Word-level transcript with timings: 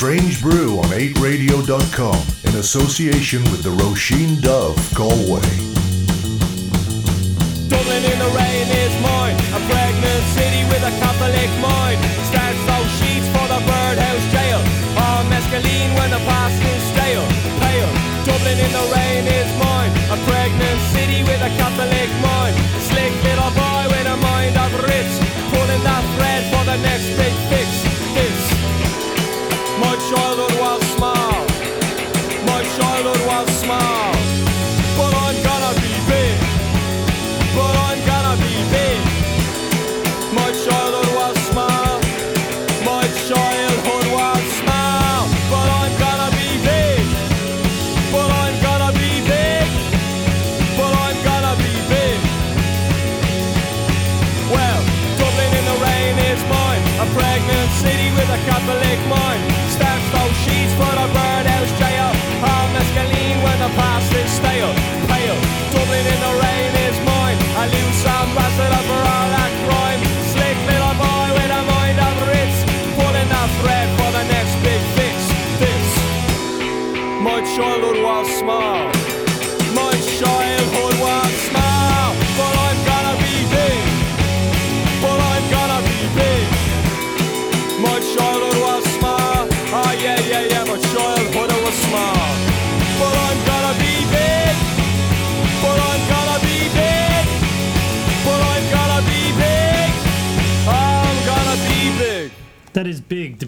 Strange 0.00 0.40
Brew 0.40 0.80
on 0.80 0.88
8radio.com 0.96 2.24
in 2.48 2.56
association 2.56 3.44
with 3.52 3.60
the 3.60 3.68
Róisín 3.68 4.40
Dubh 4.40 4.80
Galway. 4.96 5.44
Dublin 7.68 8.02
in 8.08 8.16
the 8.16 8.32
rain 8.32 8.66
is 8.80 8.96
mine, 9.04 9.36
a 9.52 9.60
pregnant 9.68 10.24
city 10.32 10.64
with 10.72 10.80
a 10.88 10.92
Catholic 11.04 11.52
mind. 11.60 12.00
Starts 12.32 12.62
those 12.64 12.90
sheets 12.96 13.28
for 13.28 13.44
the 13.44 13.60
birdhouse 13.60 14.24
jail. 14.32 14.64
All 14.96 15.20
mescaline 15.28 15.92
when 15.92 16.08
the 16.08 16.22
past 16.24 16.56
is 16.64 16.80
stale. 16.96 17.28
Pale. 17.60 17.92
Dublin 18.24 18.56
in 18.56 18.72
the 18.72 18.86
rain 18.96 19.28
is 19.28 19.52
mine, 19.60 19.92
a 20.08 20.16
pregnant 20.24 20.80
city 20.96 21.20
with 21.28 21.44
a 21.44 21.52
Catholic 21.60 22.08
mind. 22.24 22.56
Slick 22.88 23.12
little 23.28 23.52
boy 23.52 23.89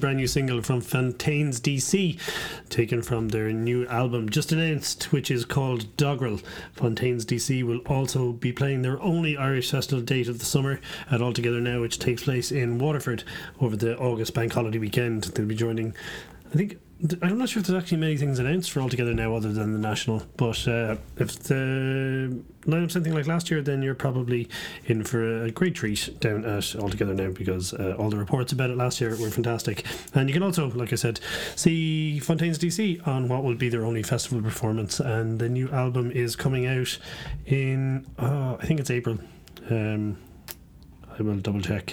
brand 0.02 0.16
new 0.16 0.26
single 0.26 0.60
from 0.60 0.80
Fontaines 0.80 1.60
DC, 1.60 2.18
taken 2.68 3.02
from 3.02 3.28
their 3.28 3.52
new 3.52 3.86
album 3.86 4.28
just 4.28 4.50
announced, 4.50 5.12
which 5.12 5.30
is 5.30 5.44
called 5.44 5.96
Dogrel. 5.96 6.42
Fontaines 6.72 7.24
DC 7.24 7.62
will 7.62 7.78
also 7.86 8.32
be 8.32 8.52
playing 8.52 8.82
their 8.82 9.00
only 9.00 9.36
Irish 9.36 9.70
festival 9.70 10.04
date 10.04 10.26
of 10.26 10.40
the 10.40 10.44
summer 10.44 10.80
at 11.08 11.22
Altogether 11.22 11.60
Now, 11.60 11.80
which 11.80 12.00
takes 12.00 12.24
place 12.24 12.50
in 12.50 12.78
Waterford 12.78 13.22
over 13.60 13.76
the 13.76 13.96
August 13.96 14.34
bank 14.34 14.52
holiday 14.52 14.78
weekend. 14.78 15.22
They'll 15.22 15.46
be 15.46 15.54
joining, 15.54 15.94
I 16.52 16.56
think. 16.56 16.78
I'm 17.20 17.36
not 17.36 17.48
sure 17.48 17.60
if 17.60 17.66
there's 17.66 17.82
actually 17.82 17.98
many 17.98 18.16
things 18.16 18.38
announced 18.38 18.70
for 18.70 18.80
Altogether 18.80 19.12
Now 19.12 19.34
other 19.34 19.52
than 19.52 19.72
the 19.72 19.78
national, 19.78 20.22
but 20.36 20.68
uh, 20.68 20.96
if 21.16 21.36
the 21.40 22.40
line 22.64 22.84
up 22.84 22.92
something 22.92 23.12
like 23.12 23.26
last 23.26 23.50
year, 23.50 23.60
then 23.60 23.82
you're 23.82 23.96
probably 23.96 24.48
in 24.84 25.02
for 25.02 25.44
a 25.44 25.50
great 25.50 25.74
treat 25.74 26.20
down 26.20 26.44
at 26.44 26.76
Altogether 26.76 27.12
Now 27.12 27.30
because 27.30 27.74
uh, 27.74 27.96
all 27.98 28.08
the 28.08 28.16
reports 28.16 28.52
about 28.52 28.70
it 28.70 28.76
last 28.76 29.00
year 29.00 29.10
were 29.16 29.30
fantastic. 29.30 29.84
And 30.14 30.28
you 30.28 30.32
can 30.32 30.44
also, 30.44 30.70
like 30.70 30.92
I 30.92 30.96
said, 30.96 31.18
see 31.56 32.20
Fontaines 32.20 32.58
DC 32.58 33.04
on 33.04 33.28
what 33.28 33.42
will 33.42 33.56
be 33.56 33.68
their 33.68 33.84
only 33.84 34.04
festival 34.04 34.40
performance. 34.40 35.00
And 35.00 35.40
the 35.40 35.48
new 35.48 35.68
album 35.70 36.12
is 36.12 36.36
coming 36.36 36.66
out 36.66 36.98
in, 37.46 38.06
uh, 38.16 38.56
I 38.60 38.66
think 38.66 38.78
it's 38.78 38.90
April. 38.90 39.18
Um, 39.70 40.18
I 41.18 41.22
will 41.22 41.36
double 41.36 41.60
check. 41.60 41.92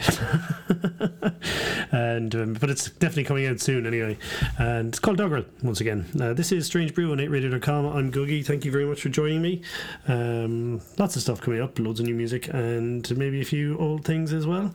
and 1.91 2.34
um, 2.35 2.53
but 2.53 2.69
it's 2.69 2.90
definitely 2.91 3.25
coming 3.25 3.46
out 3.47 3.59
soon 3.59 3.85
anyway. 3.85 4.18
And 4.57 4.90
it's 4.90 5.00
called 5.00 5.18
Dogrel 5.18 5.46
once 5.63 5.81
again. 5.81 6.06
Uh, 6.19 6.34
this 6.34 6.52
is 6.52 6.66
Strange 6.66 6.94
Brew 6.94 7.12
on 7.12 7.18
8radio.com. 7.18 7.85
I'm 7.85 8.12
Googie. 8.12 8.46
Thank 8.46 8.66
you 8.66 8.72
very 8.72 8.85
much 8.85 9.02
for 9.02 9.09
joining 9.09 9.41
me. 9.41 9.62
Um, 10.07 10.81
lots 10.97 11.16
of 11.16 11.22
stuff 11.22 11.41
coming 11.41 11.62
up, 11.62 11.78
loads 11.80 12.00
of 12.00 12.06
new 12.06 12.16
music, 12.16 12.50
and 12.53 13.18
maybe 13.18 13.41
a 13.41 13.46
few 13.46 13.78
old 13.78 14.06
things 14.06 14.34
as 14.34 14.47
well. 14.47 14.74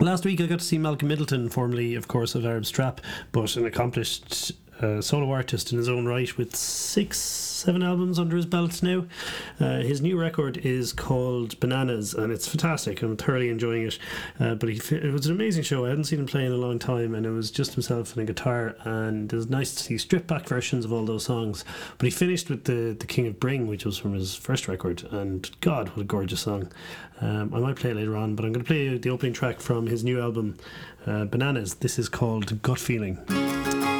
Last 0.00 0.24
week 0.24 0.40
I 0.40 0.46
got 0.46 0.60
to 0.60 0.64
see 0.64 0.78
Malcolm 0.78 1.08
Middleton, 1.08 1.48
formerly, 1.48 1.94
of 1.94 2.08
course, 2.08 2.34
of 2.34 2.46
Arab 2.46 2.64
Strap, 2.64 3.00
but 3.30 3.56
an 3.56 3.66
accomplished 3.66 4.52
uh, 4.82 5.00
solo 5.00 5.30
artist 5.30 5.72
in 5.72 5.78
his 5.78 5.88
own 5.88 6.06
right 6.06 6.36
with 6.36 6.56
six, 6.56 7.18
seven 7.18 7.82
albums 7.82 8.18
under 8.18 8.36
his 8.36 8.46
belt 8.46 8.82
now. 8.82 9.04
Uh, 9.60 9.78
his 9.78 10.00
new 10.00 10.20
record 10.20 10.58
is 10.58 10.92
called 10.92 11.58
Bananas 11.60 12.14
and 12.14 12.32
it's 12.32 12.48
fantastic. 12.48 13.02
I'm 13.02 13.16
thoroughly 13.16 13.48
enjoying 13.48 13.86
it. 13.86 13.98
Uh, 14.40 14.54
but 14.54 14.68
he, 14.68 14.96
it 14.96 15.12
was 15.12 15.26
an 15.26 15.32
amazing 15.32 15.62
show. 15.62 15.84
I 15.84 15.90
hadn't 15.90 16.04
seen 16.04 16.18
him 16.18 16.26
play 16.26 16.44
in 16.44 16.52
a 16.52 16.56
long 16.56 16.78
time 16.78 17.14
and 17.14 17.24
it 17.24 17.30
was 17.30 17.50
just 17.50 17.74
himself 17.74 18.12
and 18.16 18.22
a 18.22 18.32
guitar. 18.32 18.74
And 18.84 19.32
it 19.32 19.36
was 19.36 19.48
nice 19.48 19.74
to 19.74 19.82
see 19.82 19.98
stripped 19.98 20.26
back 20.26 20.46
versions 20.46 20.84
of 20.84 20.92
all 20.92 21.04
those 21.04 21.24
songs. 21.24 21.64
But 21.98 22.06
he 22.06 22.10
finished 22.10 22.50
with 22.50 22.64
the, 22.64 22.96
the 22.98 23.06
King 23.06 23.26
of 23.26 23.38
Bring, 23.38 23.66
which 23.68 23.84
was 23.84 23.96
from 23.96 24.14
his 24.14 24.34
first 24.34 24.68
record. 24.68 25.04
And 25.10 25.48
God, 25.60 25.88
what 25.90 26.00
a 26.00 26.04
gorgeous 26.04 26.40
song. 26.40 26.72
Um, 27.20 27.54
I 27.54 27.60
might 27.60 27.76
play 27.76 27.90
it 27.90 27.96
later 27.96 28.16
on, 28.16 28.34
but 28.34 28.44
I'm 28.44 28.52
going 28.52 28.64
to 28.64 28.68
play 28.68 28.98
the 28.98 29.10
opening 29.10 29.32
track 29.32 29.60
from 29.60 29.86
his 29.86 30.02
new 30.02 30.20
album, 30.20 30.56
uh, 31.06 31.26
Bananas. 31.26 31.74
This 31.74 31.98
is 31.98 32.08
called 32.08 32.60
Gut 32.62 32.80
Feeling. 32.80 33.91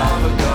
love 0.00 0.24
ago. 0.32 0.49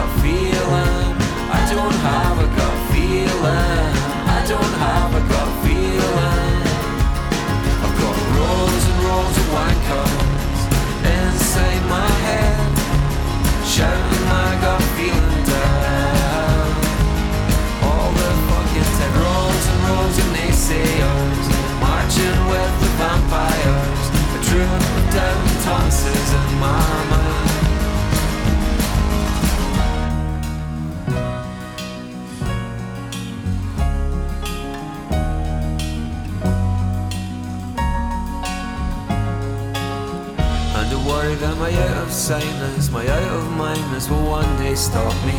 Of 42.32 42.92
my 42.92 43.08
out 43.08 43.34
of 43.38 43.52
mindness 43.52 44.10
will 44.10 44.26
one 44.26 44.58
day 44.58 44.74
stop 44.74 45.14
me 45.28 45.38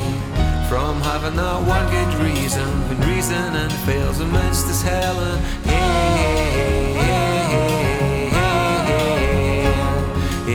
from 0.68 1.00
having 1.00 1.34
that 1.34 1.58
one 1.66 1.84
good 1.90 2.14
reason 2.22 2.62
when 2.86 3.00
reasoning 3.10 3.68
fails 3.84 4.20
amidst 4.20 4.68
this 4.68 4.82
hell 4.82 5.18
and 5.18 5.40
hey, 5.66 6.94
hey, 6.94 7.26
hey, 7.50 8.30
hey, 8.30 8.78
hey, 8.86 9.18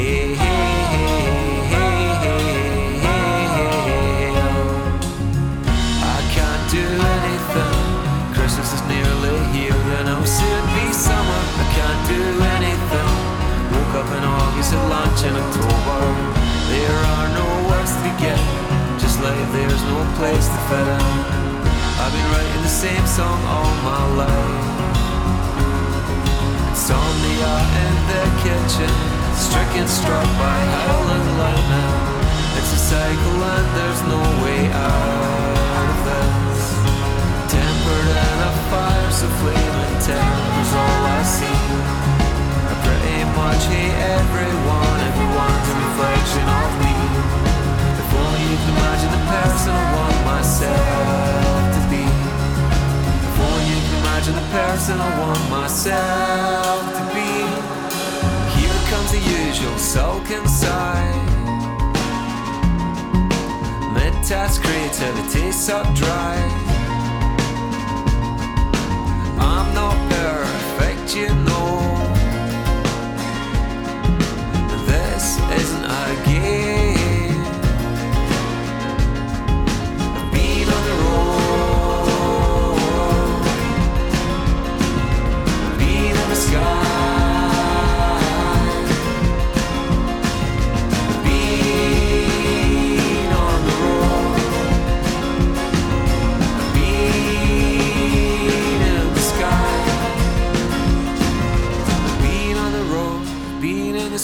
hey, 0.08 0.56
hey, 1.20 1.92
hey, 3.04 4.32
I 6.00 6.20
can't 6.32 6.64
do 6.72 6.86
anything. 7.12 7.76
Christmas 8.34 8.72
is 8.72 8.84
nearly 8.88 9.36
here, 9.52 9.76
then 9.92 10.08
I'll 10.08 10.26
soon 10.26 10.64
be 10.80 10.94
summer. 10.94 11.42
I 11.60 11.66
can't 11.76 12.02
do 12.08 12.24
anything. 12.56 13.10
Woke 13.76 13.96
up 14.00 14.10
in 14.16 14.24
August 14.24 14.72
at 14.72 14.84
lunch 14.88 15.24
in 15.28 15.36
October. 15.36 15.81
Place 20.22 20.46
to 20.46 20.62
fit 20.70 20.86
in. 20.86 21.06
I've 21.98 22.14
been 22.14 22.30
writing 22.30 22.62
the 22.62 22.76
same 22.86 23.06
song 23.10 23.42
all 23.42 23.74
my 23.82 24.04
life. 24.22 24.66
Insomnia 26.70 27.54
in 27.82 27.96
the 28.06 28.24
kitchen, 28.46 28.94
stricken 29.34 29.88
struck 29.90 30.30
by 30.38 30.60
howling 30.78 31.28
lightning. 31.42 31.98
It's 32.54 32.70
a 32.70 32.82
cycle 32.94 33.40
and 33.56 33.68
there's 33.78 34.02
no 34.14 34.22
way 34.46 34.62
out 34.70 35.90
of 35.90 35.98
this. 36.06 36.62
Tempered 37.50 38.10
in 38.22 38.38
a 38.46 38.54
fire 38.70 39.10
so 39.10 39.26
flaming 39.42 39.98
temper's 40.06 40.74
all 40.82 41.02
I 41.18 41.22
see. 41.26 41.62
I 42.70 42.74
pretty 42.86 43.20
much 43.42 43.64
hate 43.74 43.98
everyone, 44.22 44.98
everyone's 45.10 45.68
a 45.74 45.76
reflection 45.82 46.46
of 46.62 46.72
me. 46.86 46.91
Imagine 48.70 49.12
the 49.12 49.24
person 49.34 49.72
I 49.72 49.86
want 49.98 50.18
myself 50.26 51.62
to 51.76 51.82
be. 51.90 52.04
You 53.70 53.78
imagine 54.00 54.36
the 54.36 54.48
person 54.52 54.96
I 55.00 55.20
want 55.20 55.44
myself 55.50 56.82
to 56.98 57.04
be. 57.16 57.32
Here 58.58 58.80
comes 58.92 59.12
the 59.12 59.20
usual 59.20 59.78
sulking 59.78 60.48
sigh. 60.48 61.32
I'm 69.40 69.74
not 69.74 69.96
perfect, 70.10 71.16
you 71.16 71.30
know. 71.48 71.80
This 74.88 75.40
isn't 75.60 75.86
a 75.86 76.24
game. 76.26 76.81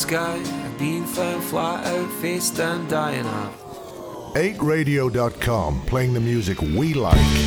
Sky, 0.07 0.35
I've 0.35 0.79
been 0.79 1.05
found 1.05 1.43
flat 1.43 1.85
out, 1.85 2.09
face 2.21 2.49
down, 2.49 2.87
dying 2.87 3.25
of. 3.25 4.33
8radio.com, 4.35 5.81
playing 5.85 6.13
the 6.13 6.21
music 6.21 6.61
we 6.61 6.93
like. 6.93 7.46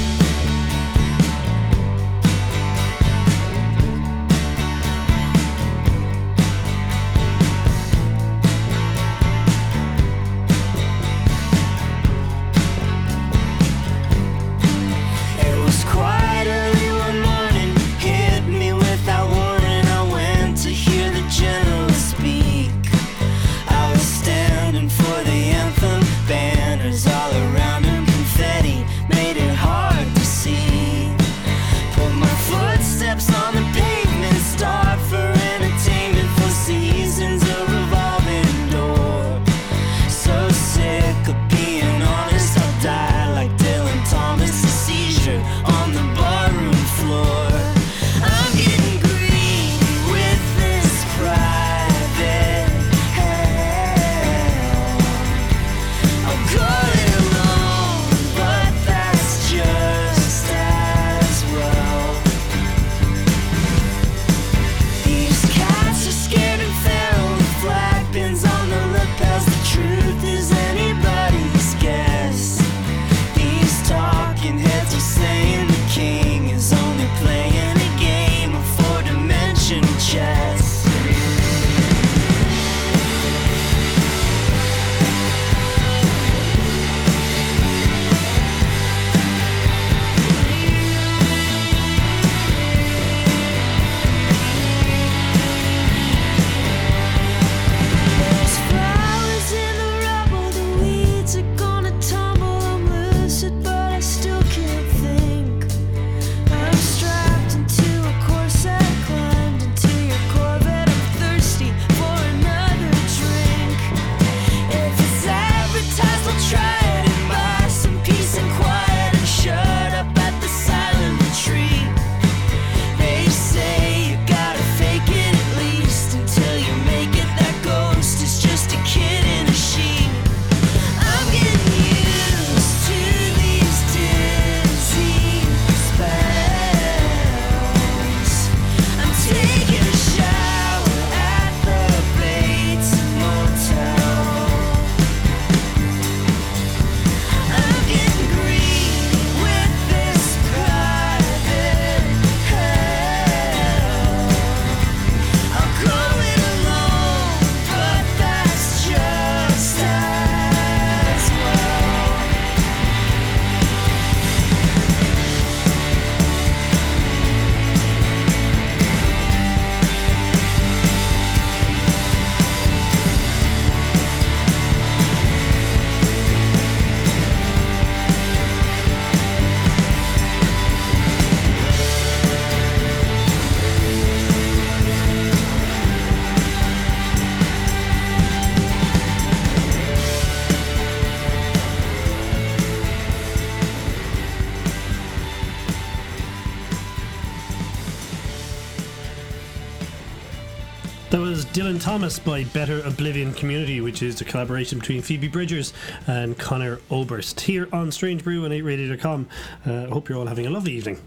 Thomas 201.90 202.20
by 202.20 202.44
Better 202.44 202.80
Oblivion 202.82 203.34
Community, 203.34 203.80
which 203.80 204.00
is 204.00 204.20
a 204.20 204.24
collaboration 204.24 204.78
between 204.78 205.02
Phoebe 205.02 205.26
Bridgers 205.26 205.72
and 206.06 206.38
Conor 206.38 206.78
Oberst. 206.88 207.40
Here 207.40 207.68
on 207.72 207.90
Strange 207.90 208.22
Brew 208.22 208.44
and 208.44 208.54
8radio.com. 208.54 209.26
I 209.66 209.70
uh, 209.70 209.88
hope 209.88 210.08
you're 210.08 210.16
all 210.16 210.26
having 210.26 210.46
a 210.46 210.50
lovely 210.50 210.70
evening, 210.74 211.00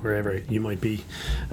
wherever 0.00 0.38
you 0.38 0.58
might 0.58 0.80
be. 0.80 1.04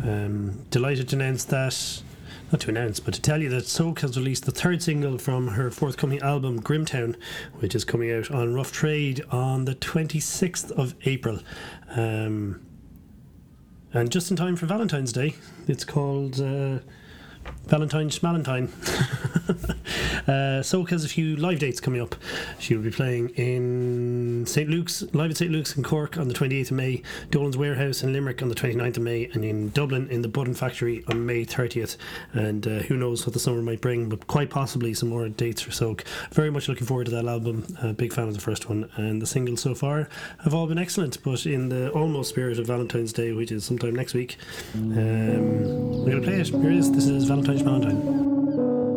Um, 0.02 0.64
delighted 0.72 1.10
to 1.10 1.18
announce 1.18 1.44
that 1.44 2.02
not 2.50 2.62
to 2.62 2.70
announce, 2.70 3.02
but 3.02 3.14
to 3.16 3.22
tell 3.22 3.42
you 3.42 3.50
that 3.50 3.68
Soak 3.68 4.00
has 4.00 4.18
released 4.18 4.46
the 4.46 4.54
third 4.54 4.82
single 4.82 5.18
from 5.18 5.50
her 5.50 5.70
forthcoming 5.70 6.22
album, 6.22 6.62
Grimtown, 6.62 7.18
which 7.60 7.76
is 7.76 7.84
coming 7.84 8.10
out 8.14 8.32
on 8.32 8.54
Rough 8.54 8.72
Trade 8.72 9.22
on 9.32 9.66
the 9.66 9.76
26th 9.76 10.72
of 10.72 10.96
April. 11.04 11.40
Um, 11.90 12.66
and 13.92 14.10
just 14.10 14.32
in 14.32 14.38
time 14.38 14.56
for 14.56 14.66
Valentine's 14.66 15.12
Day, 15.12 15.36
it's 15.68 15.84
called. 15.84 16.40
Uh, 16.40 16.80
Valentine 17.68 18.10
Schmalentine. 18.10 18.70
uh, 20.28 20.64
Soak 20.64 20.90
has 20.92 21.04
a 21.04 21.10
few 21.10 21.36
live 21.36 21.60
dates 21.60 21.80
coming 21.80 22.02
up. 22.02 22.16
She 22.60 22.76
will 22.76 22.84
be 22.84 22.92
playing 22.92 23.30
in 23.30 24.46
St. 24.46 24.70
Luke's, 24.70 25.04
live 25.14 25.32
at 25.32 25.38
St. 25.38 25.52
Luke's 25.52 25.76
in 25.76 25.84
Cork 25.84 26.18
on 26.18 26.28
the 26.28 26.34
28th 26.34 26.72
of 26.72 26.78
May, 26.78 27.02
Dolan's 27.30 27.58
Warehouse 27.58 28.04
in 28.04 28.14
Limerick 28.14 28.42
on 28.42 28.50
the 28.50 28.56
29th 28.56 28.98
of 28.98 29.04
May, 29.04 29.26
and 29.34 29.44
in 29.44 29.70
Dublin 29.70 30.08
in 30.10 30.22
the 30.22 30.28
Button 30.28 30.54
Factory 30.54 31.04
on 31.08 31.26
May 31.26 31.46
30th. 31.46 31.98
And 32.34 32.66
uh, 32.66 32.80
who 32.80 32.96
knows 32.96 33.26
what 33.26 33.34
the 33.34 33.40
summer 33.40 33.62
might 33.62 33.82
bring, 33.82 34.10
but 34.10 34.28
quite 34.28 34.50
possibly 34.50 34.94
some 34.94 35.10
more 35.10 35.28
dates 35.28 35.62
for 35.62 35.72
Soak. 35.72 36.04
Very 36.32 36.50
much 36.50 36.70
looking 36.70 36.88
forward 36.88 37.06
to 37.06 37.12
that 37.12 37.26
album. 37.26 37.66
Uh, 37.82 37.92
big 37.92 38.14
fan 38.14 38.28
of 38.28 38.34
the 38.34 38.40
first 38.42 38.70
one, 38.70 38.90
and 38.96 39.22
the 39.22 39.28
singles 39.28 39.62
so 39.62 39.76
far 39.76 40.08
have 40.44 40.54
all 40.54 40.68
been 40.68 40.78
excellent. 40.78 41.22
But 41.24 41.46
in 41.46 41.70
the 41.70 41.90
almost 41.92 42.30
spirit 42.30 42.60
of 42.60 42.68
Valentine's 42.68 43.12
Day, 43.12 43.34
which 43.34 43.52
is 43.52 43.66
sometime 43.66 43.96
next 43.96 44.14
week, 44.14 44.38
um, 44.74 46.04
we're 46.04 46.12
going 46.12 46.22
to 46.22 46.28
play 46.28 46.40
it. 46.40 46.48
Here 46.48 46.72
it 46.72 46.78
is. 46.78 46.92
This 46.92 47.08
is 47.08 47.26
Valentine's 47.26 47.57
Valentine. 47.62 48.97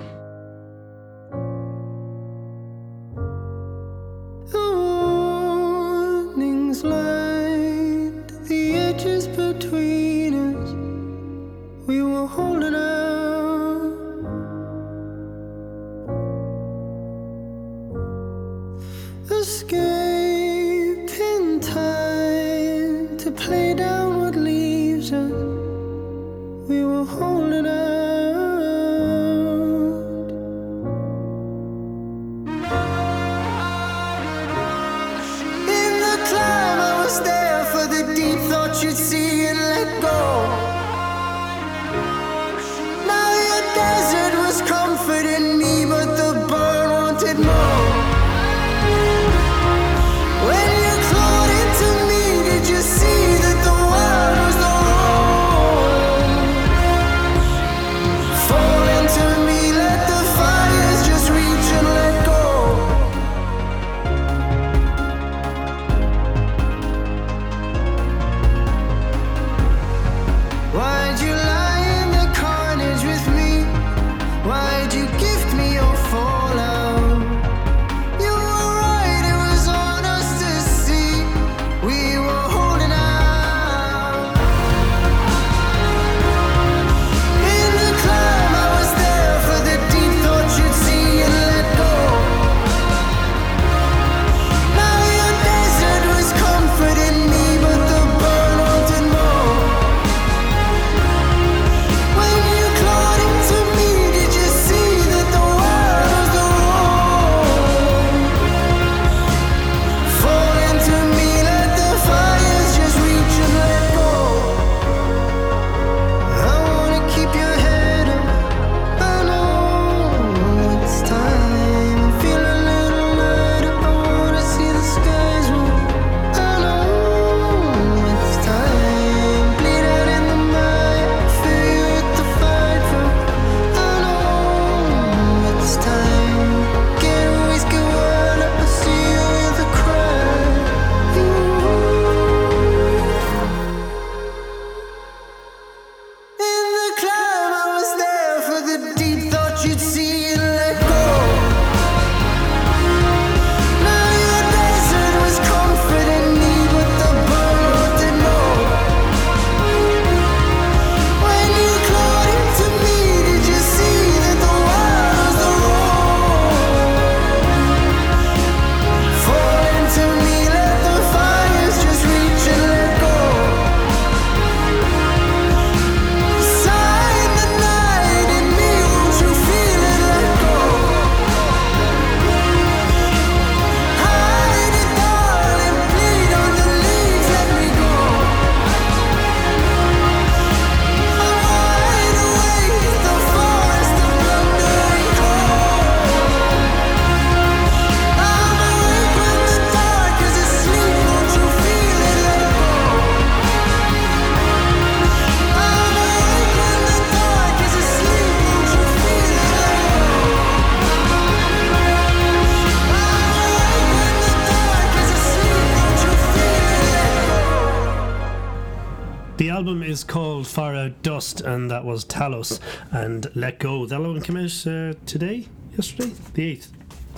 is 219.91 220.05
called 220.05 220.47
Far 220.47 220.73
Out 220.73 221.03
Dust, 221.03 221.41
and 221.41 221.69
that 221.69 221.83
was 221.83 222.05
Talos 222.05 222.61
and 222.91 223.29
Let 223.35 223.59
Go. 223.59 223.85
That 223.85 223.99
one 223.99 224.21
came 224.21 224.37
out 224.37 224.65
uh, 224.65 224.93
today, 225.05 225.49
yesterday, 225.75 226.13
the 226.33 226.55
8th. 226.55 226.67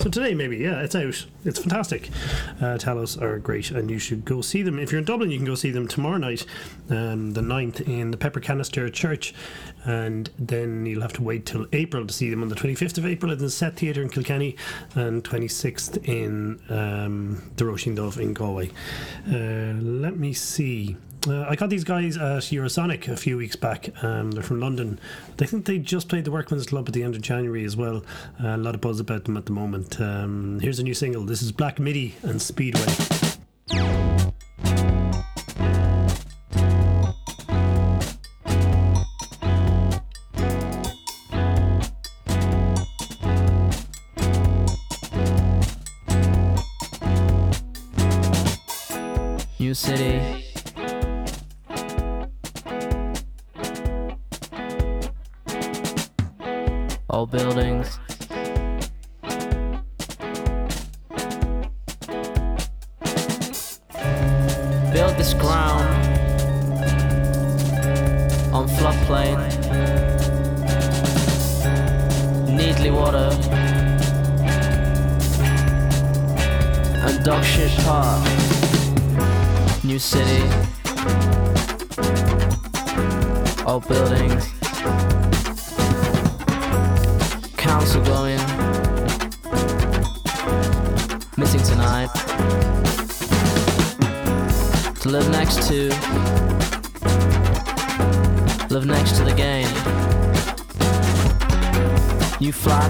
So 0.00 0.10
today, 0.10 0.34
maybe, 0.34 0.56
yeah, 0.56 0.80
it's 0.80 0.96
out. 0.96 1.24
It's 1.44 1.60
fantastic. 1.60 2.10
Uh, 2.58 2.76
Talos 2.76 3.22
are 3.22 3.38
great, 3.38 3.70
and 3.70 3.88
you 3.88 4.00
should 4.00 4.24
go 4.24 4.40
see 4.40 4.62
them. 4.62 4.80
If 4.80 4.90
you're 4.90 4.98
in 4.98 5.04
Dublin, 5.04 5.30
you 5.30 5.38
can 5.38 5.46
go 5.46 5.54
see 5.54 5.70
them 5.70 5.86
tomorrow 5.86 6.16
night, 6.16 6.46
um, 6.90 7.30
the 7.30 7.42
9th, 7.42 7.82
in 7.82 8.10
the 8.10 8.16
Pepper 8.16 8.40
Canister 8.40 8.90
Church. 8.90 9.32
And 9.84 10.28
then 10.36 10.84
you'll 10.84 11.02
have 11.02 11.12
to 11.12 11.22
wait 11.22 11.46
till 11.46 11.68
April 11.72 12.04
to 12.04 12.12
see 12.12 12.28
them 12.28 12.42
on 12.42 12.48
the 12.48 12.56
25th 12.56 12.98
of 12.98 13.06
April 13.06 13.30
at 13.30 13.38
the 13.38 13.50
Set 13.50 13.76
Theatre 13.76 14.02
in 14.02 14.08
Kilkenny 14.08 14.56
and 14.96 15.22
26th 15.22 16.08
in 16.08 16.60
um, 16.70 17.52
the 17.54 17.64
Róisín 17.64 17.96
Dubh 17.96 18.18
in 18.18 18.34
Galway. 18.34 18.70
Uh, 19.28 19.80
let 19.80 20.16
me 20.16 20.32
see. 20.32 20.96
Uh, 21.26 21.46
I 21.48 21.56
got 21.56 21.70
these 21.70 21.84
guys 21.84 22.16
at 22.16 22.44
Eurosonic 22.44 23.08
a 23.08 23.16
few 23.16 23.36
weeks 23.36 23.56
back. 23.56 23.90
Um, 24.02 24.32
they're 24.32 24.42
from 24.42 24.60
London. 24.60 24.98
They 25.36 25.46
think 25.46 25.64
they 25.64 25.78
just 25.78 26.08
played 26.08 26.24
the 26.24 26.30
Workman's 26.30 26.66
Club 26.66 26.88
at 26.88 26.94
the 26.94 27.02
end 27.02 27.14
of 27.14 27.22
January 27.22 27.64
as 27.64 27.76
well. 27.76 28.04
Uh, 28.42 28.48
a 28.48 28.56
lot 28.56 28.74
of 28.74 28.80
buzz 28.80 29.00
about 29.00 29.24
them 29.24 29.36
at 29.36 29.46
the 29.46 29.52
moment. 29.52 30.00
Um, 30.00 30.60
here's 30.60 30.78
a 30.78 30.82
new 30.82 30.94
single. 30.94 31.24
This 31.24 31.42
is 31.42 31.52
Black 31.52 31.78
MIDI 31.78 32.14
and 32.22 32.40
Speedway. 32.40 33.93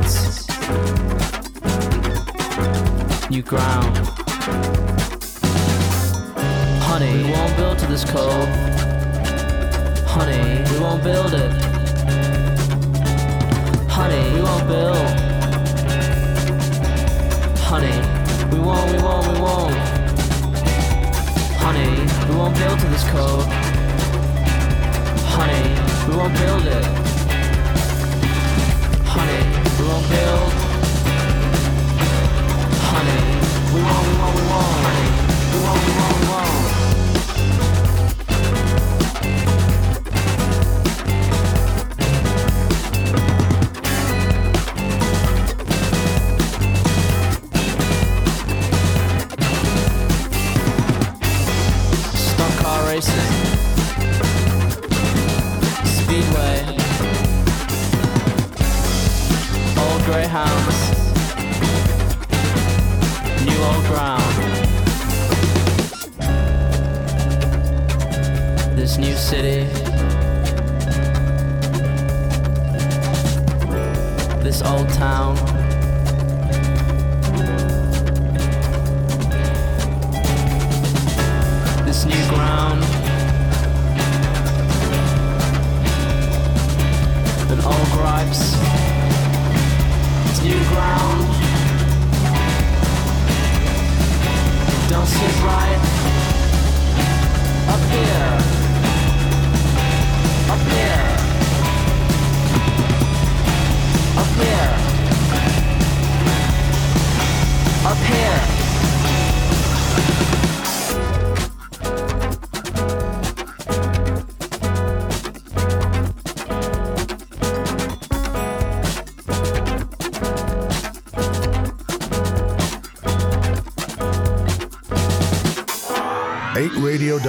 New. 0.05 0.11
New 3.31 3.43
ground. 3.43 3.97
Honey, 6.83 7.25
we 7.25 7.31
won't 7.31 7.57
build 7.57 7.79
to 7.79 7.87
this 7.87 8.05
code. 8.05 8.49
Honey, 10.07 10.63
we 10.71 10.79
won't 10.79 11.03
build 11.03 11.33
it. 11.33 11.51
Honey, 13.89 14.35
we 14.35 14.41
won't 14.43 14.67
build. 14.69 15.07
Honey, 17.59 17.99
we 18.53 18.59
won't, 18.61 18.93
we 18.93 18.99
won't, 19.03 19.27
we 19.27 19.41
won't. 19.41 19.75
Honey, 21.65 21.91
we 22.29 22.35
won't 22.37 22.55
build 22.59 22.79
to 22.79 22.87
this 22.89 23.05
code. 23.11 23.47
Honey, 25.35 25.65
we 26.09 26.15
won't 26.17 26.35
build 26.35 26.67
it. 26.67 26.85
Honey, 29.07 29.64
won't 29.89 30.09
build. 30.09 30.53
Honey, 32.91 33.21
we 33.75 33.81
won't, 33.83 34.07
we 34.09 34.15
won't, 34.21 34.37
we 34.37 34.43
won't. 34.51 35.14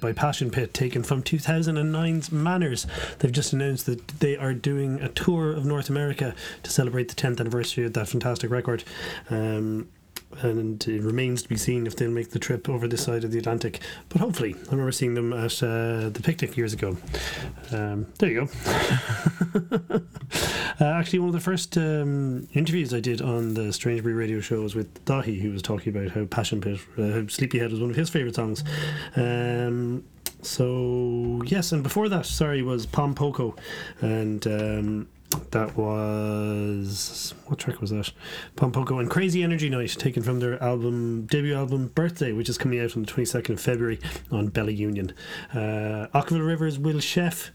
By 0.00 0.12
Passion 0.12 0.50
Pit, 0.50 0.72
taken 0.72 1.02
from 1.02 1.22
2009's 1.22 2.32
Manners. 2.32 2.86
They've 3.18 3.30
just 3.30 3.52
announced 3.52 3.86
that 3.86 4.06
they 4.08 4.36
are 4.36 4.54
doing 4.54 5.00
a 5.00 5.08
tour 5.08 5.52
of 5.52 5.64
North 5.64 5.90
America 5.90 6.34
to 6.62 6.70
celebrate 6.70 7.08
the 7.08 7.14
10th 7.14 7.40
anniversary 7.40 7.84
of 7.84 7.92
that 7.92 8.08
fantastic 8.08 8.50
record. 8.50 8.84
Um, 9.28 9.88
and 10.42 10.86
it 10.86 11.02
remains 11.02 11.42
to 11.42 11.48
be 11.48 11.56
seen 11.56 11.86
if 11.86 11.96
they'll 11.96 12.10
make 12.10 12.30
the 12.30 12.38
trip 12.38 12.68
over 12.68 12.86
this 12.86 13.04
side 13.04 13.24
of 13.24 13.32
the 13.32 13.38
Atlantic. 13.38 13.80
But 14.08 14.20
hopefully, 14.20 14.54
I 14.54 14.70
remember 14.70 14.92
seeing 14.92 15.14
them 15.14 15.32
at 15.32 15.62
uh, 15.62 16.08
the 16.08 16.20
picnic 16.22 16.56
years 16.56 16.72
ago. 16.72 16.96
Um, 17.72 18.06
there 18.18 18.30
you 18.30 18.46
go. 18.46 18.48
uh, 20.80 20.84
actually, 20.84 21.18
one 21.18 21.28
of 21.28 21.34
the 21.34 21.40
first 21.40 21.76
um, 21.76 22.48
interviews 22.54 22.94
I 22.94 23.00
did 23.00 23.20
on 23.20 23.54
the 23.54 23.72
Strange 23.72 24.02
Brew 24.02 24.14
radio 24.14 24.40
show 24.40 24.60
was 24.60 24.74
with 24.74 25.04
Dahi, 25.04 25.40
who 25.40 25.50
was 25.50 25.62
talking 25.62 25.94
about 25.94 26.12
how 26.12 26.24
Passion 26.24 26.60
Pit, 26.60 26.80
uh, 26.96 27.02
how 27.02 27.26
Sleepyhead 27.26 27.70
was 27.70 27.80
one 27.80 27.90
of 27.90 27.96
his 27.96 28.10
favourite 28.10 28.34
songs. 28.34 28.64
Um, 29.16 30.04
so, 30.42 31.42
yes, 31.46 31.72
and 31.72 31.82
before 31.82 32.08
that, 32.08 32.24
sorry, 32.24 32.62
was 32.62 32.86
Pom 32.86 33.14
Poko. 33.14 33.58
And. 34.00 35.08
That 35.52 35.76
was 35.76 37.34
what 37.46 37.58
track 37.58 37.80
was 37.80 37.90
that? 37.90 38.10
Pom 38.56 38.72
Poko 38.72 38.98
and 39.00 39.08
Crazy 39.10 39.42
Energy 39.42 39.68
Night, 39.68 39.90
taken 39.90 40.22
from 40.22 40.40
their 40.40 40.60
album 40.62 41.26
debut 41.26 41.54
album 41.56 41.88
Birthday, 41.88 42.32
which 42.32 42.48
is 42.48 42.58
coming 42.58 42.80
out 42.80 42.96
on 42.96 43.02
the 43.02 43.06
twenty 43.08 43.24
second 43.24 43.54
of 43.54 43.60
February 43.60 43.98
on 44.30 44.48
Bella 44.48 44.70
Union. 44.72 45.12
Uh, 45.52 46.06
Okkervil 46.14 46.44
River's 46.46 46.78
Will 46.78 46.96
Sheff 46.96 47.50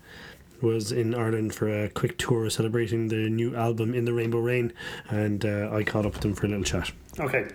was 0.61 0.91
in 0.91 1.13
Ireland 1.13 1.53
for 1.53 1.67
a 1.83 1.89
quick 1.89 2.17
tour 2.17 2.49
celebrating 2.49 3.09
the 3.09 3.29
new 3.29 3.55
album 3.55 3.93
In 3.93 4.05
the 4.05 4.13
Rainbow 4.13 4.39
Rain, 4.39 4.71
and 5.09 5.45
uh, 5.45 5.69
I 5.73 5.83
caught 5.83 6.05
up 6.05 6.13
with 6.13 6.21
them 6.21 6.33
for 6.33 6.45
a 6.45 6.49
little 6.49 6.63
chat. 6.63 6.91
Okay. 7.19 7.47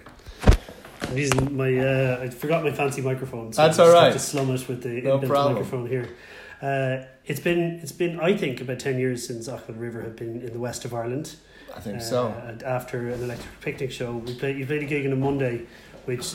I'm 1.03 1.17
using 1.17 1.57
my 1.57 1.77
uh, 1.79 2.21
I 2.23 2.29
forgot 2.31 2.63
my 2.63 2.73
fancy 2.73 3.01
microphone. 3.01 3.53
So 3.55 3.63
That's 3.63 3.79
I 3.79 3.85
just 3.85 3.95
all 3.97 4.03
have. 4.05 4.13
To 4.13 4.19
slum 4.19 4.51
it 4.51 4.69
with 4.69 4.83
the 4.83 5.01
No 5.01 5.19
problem. 5.19 5.55
microphone 5.55 5.87
here. 5.89 6.11
Uh, 6.63 7.05
it's 7.25 7.41
been 7.41 7.81
it's 7.83 7.93
been 7.93 8.21
I 8.21 8.37
think 8.37 8.61
about 8.61 8.79
ten 8.81 8.99
years 8.99 9.27
since 9.27 9.49
Okkervil 9.49 9.81
River 9.81 10.03
have 10.03 10.17
been 10.17 10.41
in 10.43 10.53
the 10.53 10.59
west 10.59 10.85
of 10.85 10.93
Ireland. 10.95 11.37
I 11.77 11.81
think 11.81 11.99
Uh, 11.99 12.01
so. 12.01 12.35
And 12.47 12.63
after 12.63 13.09
an 13.09 13.23
electric 13.23 13.61
picnic 13.61 13.93
show, 13.93 14.13
we 14.17 14.35
played. 14.35 14.59
You 14.59 14.67
played 14.67 14.83
a 14.83 14.87
gig 14.87 15.07
on 15.07 15.13
a 15.13 15.17
Monday, 15.17 15.63
which 16.05 16.35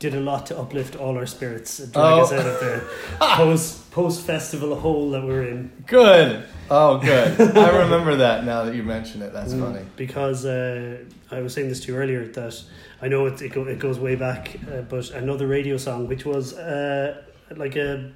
did 0.00 0.14
a 0.14 0.20
lot 0.20 0.46
to 0.46 0.58
uplift 0.58 0.96
all 0.96 1.16
our 1.16 1.26
spirits 1.26 1.78
and 1.78 1.92
drag 1.92 2.04
Oh. 2.12 2.20
us 2.22 2.32
out 2.32 2.46
of 2.46 2.60
the 2.60 2.82
post 3.20 3.90
post 3.92 4.26
festival 4.26 4.74
hole 4.74 5.10
that 5.12 5.22
we're 5.24 5.44
in. 5.46 5.70
Good. 5.86 6.42
Oh, 6.70 6.98
good. 6.98 7.40
I 7.56 7.70
remember 7.84 8.16
that 8.16 8.44
now 8.44 8.64
that 8.64 8.74
you 8.74 8.82
mention 8.82 9.22
it. 9.22 9.32
That's 9.32 9.52
Mm, 9.54 9.60
funny. 9.60 9.84
Because 9.96 10.44
uh, 10.44 10.98
I 11.30 11.40
was 11.40 11.52
saying 11.54 11.68
this 11.68 11.80
to 11.84 11.92
you 11.92 11.98
earlier 11.98 12.26
that 12.26 12.54
I 13.00 13.08
know 13.08 13.26
it 13.26 13.40
it, 13.40 13.52
go, 13.52 13.64
it 13.66 13.78
goes 13.78 13.98
way 13.98 14.16
back, 14.16 14.56
uh, 14.70 14.80
but 14.82 15.10
another 15.12 15.46
radio 15.46 15.76
song 15.78 16.08
which 16.08 16.24
was 16.26 16.52
uh, 16.54 17.22
like 17.56 17.76
a 17.76 18.10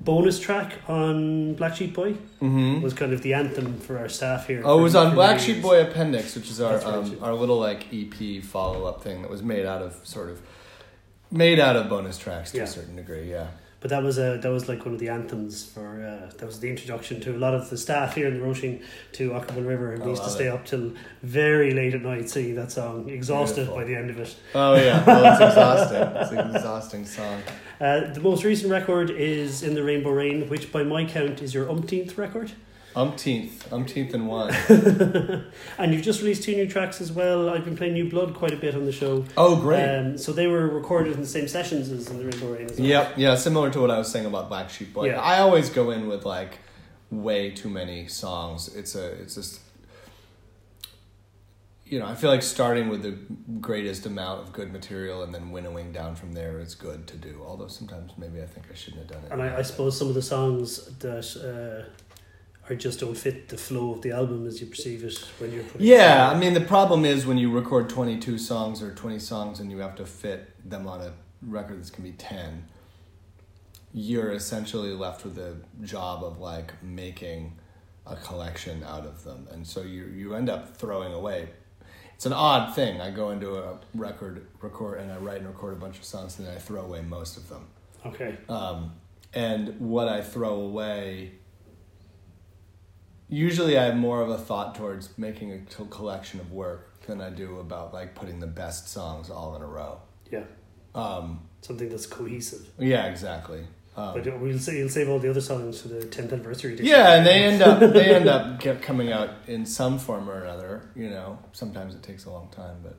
bonus 0.00 0.38
track 0.38 0.74
on 0.88 1.54
Black 1.54 1.74
Sheep 1.76 1.94
Boy 1.94 2.12
hmm 2.40 2.80
was 2.82 2.92
kind 2.94 3.12
of 3.12 3.22
the 3.22 3.34
anthem 3.34 3.78
for 3.80 3.98
our 3.98 4.08
staff 4.08 4.46
here. 4.46 4.62
Oh, 4.64 4.78
it 4.78 4.82
was 4.82 4.94
on 4.94 5.14
Black 5.14 5.40
Sheep. 5.40 5.62
Boy 5.62 5.80
Appendix, 5.82 6.34
which 6.36 6.50
is 6.50 6.60
our 6.60 6.76
right, 6.78 6.84
um, 6.86 7.18
our 7.22 7.34
little 7.34 7.58
like 7.58 7.86
EP 7.92 8.42
follow 8.42 8.84
up 8.84 9.02
thing 9.02 9.22
that 9.22 9.30
was 9.30 9.42
made 9.42 9.64
out 9.66 9.82
of 9.82 9.98
sort 10.04 10.28
of 10.30 10.40
made 11.30 11.58
out 11.58 11.76
of 11.76 11.88
bonus 11.88 12.18
tracks 12.18 12.50
to 12.52 12.58
Yeah. 12.58 12.64
a 12.64 12.66
certain 12.66 12.96
degree. 12.96 13.30
Yeah. 13.30 13.46
But 13.80 13.90
that 13.90 14.02
was 14.02 14.16
a 14.18 14.38
that 14.42 14.48
was 14.50 14.66
like 14.66 14.86
one 14.86 14.94
of 14.94 15.00
the 15.00 15.10
anthems 15.10 15.62
for 15.64 16.02
uh, 16.02 16.30
that 16.38 16.46
was 16.46 16.58
the 16.60 16.70
introduction 16.70 17.20
to 17.20 17.36
a 17.36 17.38
lot 17.38 17.54
of 17.54 17.68
the 17.68 17.76
staff 17.76 18.14
here 18.14 18.26
in 18.28 18.40
the 18.40 18.44
Róisín 18.46 18.82
to 19.12 19.30
Okkervil 19.30 19.66
River, 19.66 19.92
and 19.92 20.02
we 20.02 20.10
used 20.10 20.24
to 20.24 20.30
stay 20.30 20.46
it. 20.46 20.54
up 20.54 20.64
till 20.64 20.92
very 21.22 21.74
late 21.74 21.92
at 21.92 22.00
night 22.00 22.30
singing 22.30 22.54
that 22.54 22.72
song, 22.72 23.10
exhausted 23.10 23.56
Beautiful. 23.66 23.76
by 23.76 23.84
the 23.84 23.94
end 23.94 24.08
of 24.08 24.18
it. 24.18 24.34
Oh 24.54 24.74
yeah. 24.74 25.04
Well, 25.04 25.24
it's 25.32 25.40
exhausting. 25.40 26.02
It's 26.02 26.30
an 26.32 26.50
exhausting 26.56 27.04
song. 27.06 27.42
Uh, 27.80 28.12
the 28.12 28.20
most 28.20 28.44
recent 28.44 28.70
record 28.70 29.10
is 29.10 29.62
in 29.62 29.74
the 29.74 29.82
Rainbow 29.82 30.10
Rain, 30.10 30.48
which 30.48 30.70
by 30.70 30.82
my 30.82 31.04
count 31.04 31.42
is 31.42 31.54
your 31.54 31.68
umpteenth 31.70 32.16
record. 32.16 32.52
Umpteenth, 32.96 33.72
umpteenth 33.72 34.14
and 34.14 34.28
one. 34.28 34.54
and 35.78 35.92
you've 35.92 36.04
just 36.04 36.20
released 36.20 36.44
two 36.44 36.54
new 36.54 36.68
tracks 36.68 37.00
as 37.00 37.10
well. 37.10 37.48
I've 37.48 37.64
been 37.64 37.76
playing 37.76 37.94
New 37.94 38.08
Blood 38.08 38.34
quite 38.34 38.52
a 38.52 38.56
bit 38.56 38.76
on 38.76 38.84
the 38.84 38.92
show. 38.92 39.24
Oh, 39.36 39.56
great. 39.56 39.82
Um, 39.84 40.16
so 40.16 40.32
they 40.32 40.46
were 40.46 40.68
recorded 40.68 41.14
in 41.14 41.20
the 41.20 41.26
same 41.26 41.48
sessions 41.48 41.90
as 41.90 42.08
in 42.08 42.18
the 42.18 42.24
Rainbow 42.24 42.52
Rain 42.52 42.70
as 42.70 42.78
well. 42.78 42.86
Yep, 42.86 43.14
yeah, 43.16 43.34
similar 43.34 43.70
to 43.70 43.80
what 43.80 43.90
I 43.90 43.98
was 43.98 44.10
saying 44.12 44.26
about 44.26 44.48
Black 44.48 44.70
Sheep 44.70 44.94
Boy. 44.94 45.06
Yeah. 45.08 45.20
I 45.20 45.40
always 45.40 45.70
go 45.70 45.90
in 45.90 46.06
with 46.06 46.24
like 46.24 46.58
way 47.10 47.50
too 47.50 47.68
many 47.68 48.06
songs. 48.06 48.72
It's 48.76 48.94
a, 48.94 49.08
it's 49.20 49.34
just, 49.34 49.60
you 51.86 51.98
know, 51.98 52.06
I 52.06 52.14
feel 52.14 52.30
like 52.30 52.42
starting 52.42 52.88
with 52.88 53.02
the 53.02 53.18
greatest 53.60 54.06
amount 54.06 54.42
of 54.42 54.52
good 54.52 54.72
material 54.72 55.22
and 55.22 55.34
then 55.34 55.50
winnowing 55.50 55.92
down 55.92 56.16
from 56.16 56.32
there 56.32 56.58
is 56.58 56.74
good 56.74 57.06
to 57.08 57.16
do. 57.16 57.42
Although 57.46 57.68
sometimes 57.68 58.12
maybe 58.16 58.40
I 58.40 58.46
think 58.46 58.66
I 58.70 58.74
shouldn't 58.74 59.02
have 59.02 59.10
done 59.10 59.24
it. 59.24 59.32
And 59.32 59.42
I, 59.42 59.58
I 59.58 59.62
suppose 59.62 59.98
some 59.98 60.08
of 60.08 60.14
the 60.14 60.22
songs 60.22 60.86
that 60.98 61.36
uh, 61.36 62.72
are 62.72 62.76
just 62.76 63.00
don't 63.00 63.16
fit 63.16 63.48
the 63.48 63.58
flow 63.58 63.92
of 63.92 64.02
the 64.02 64.12
album 64.12 64.46
as 64.46 64.60
you 64.60 64.66
perceive 64.66 65.04
it 65.04 65.18
when 65.38 65.52
you're 65.52 65.64
putting 65.64 65.86
Yeah, 65.86 66.30
I 66.30 66.38
mean 66.38 66.54
the 66.54 66.62
problem 66.62 67.04
is 67.04 67.26
when 67.26 67.36
you 67.36 67.50
record 67.50 67.90
twenty 67.90 68.18
two 68.18 68.38
songs 68.38 68.82
or 68.82 68.94
twenty 68.94 69.18
songs 69.18 69.60
and 69.60 69.70
you 69.70 69.78
have 69.78 69.96
to 69.96 70.06
fit 70.06 70.50
them 70.68 70.86
on 70.86 71.02
a 71.02 71.12
record 71.42 71.78
that's 71.78 71.90
gonna 71.90 72.08
be 72.08 72.16
ten, 72.16 72.64
you're 73.92 74.32
essentially 74.32 74.94
left 74.94 75.24
with 75.24 75.34
the 75.34 75.56
job 75.82 76.24
of 76.24 76.38
like 76.38 76.82
making 76.82 77.58
a 78.06 78.16
collection 78.16 78.82
out 78.84 79.04
of 79.04 79.24
them, 79.24 79.46
and 79.52 79.66
so 79.66 79.82
you 79.82 80.06
you 80.06 80.34
end 80.34 80.48
up 80.48 80.76
throwing 80.76 81.12
away. 81.12 81.50
It's 82.14 82.26
an 82.26 82.32
odd 82.32 82.74
thing. 82.74 83.00
I 83.00 83.10
go 83.10 83.30
into 83.30 83.56
a 83.56 83.78
record 83.94 84.46
record 84.60 85.00
and 85.00 85.10
I 85.12 85.16
write 85.16 85.38
and 85.38 85.46
record 85.46 85.74
a 85.74 85.76
bunch 85.76 85.98
of 85.98 86.04
songs, 86.04 86.38
and 86.38 86.46
then 86.46 86.54
I 86.56 86.58
throw 86.58 86.82
away 86.82 87.02
most 87.02 87.36
of 87.36 87.48
them. 87.48 87.66
Okay. 88.06 88.36
Um, 88.48 88.92
and 89.32 89.80
what 89.80 90.08
I 90.08 90.22
throw 90.22 90.54
away, 90.60 91.32
usually 93.28 93.76
I 93.78 93.84
have 93.84 93.96
more 93.96 94.20
of 94.20 94.28
a 94.30 94.38
thought 94.38 94.74
towards 94.74 95.16
making 95.18 95.52
a 95.52 95.84
collection 95.86 96.40
of 96.40 96.52
work 96.52 97.02
than 97.06 97.20
I 97.20 97.30
do 97.30 97.58
about 97.58 97.92
like 97.92 98.14
putting 98.14 98.40
the 98.40 98.46
best 98.46 98.88
songs 98.88 99.30
all 99.30 99.56
in 99.56 99.62
a 99.62 99.66
row. 99.66 100.00
Yeah. 100.30 100.44
Um, 100.94 101.40
Something 101.60 101.88
that's 101.88 102.06
cohesive. 102.06 102.68
yeah, 102.78 103.06
exactly. 103.06 103.64
Um, 103.96 104.14
But 104.14 104.40
we'll 104.40 104.58
say 104.58 104.78
you'll 104.78 104.88
save 104.88 105.08
all 105.08 105.20
the 105.20 105.30
other 105.30 105.40
songs 105.40 105.80
for 105.80 105.88
the 105.88 106.00
10th 106.00 106.32
anniversary 106.32 106.76
yeah, 106.82 107.14
and 107.14 107.24
they 107.24 107.44
end 107.44 107.62
up 107.62 107.78
they 107.92 108.12
end 108.14 108.28
up 108.28 108.60
coming 108.82 109.12
out 109.12 109.30
in 109.46 109.64
some 109.64 109.98
form 109.98 110.28
or 110.28 110.42
another. 110.42 110.90
You 110.96 111.10
know, 111.10 111.38
sometimes 111.52 111.94
it 111.94 112.02
takes 112.02 112.24
a 112.24 112.30
long 112.30 112.48
time, 112.48 112.76
but 112.82 112.96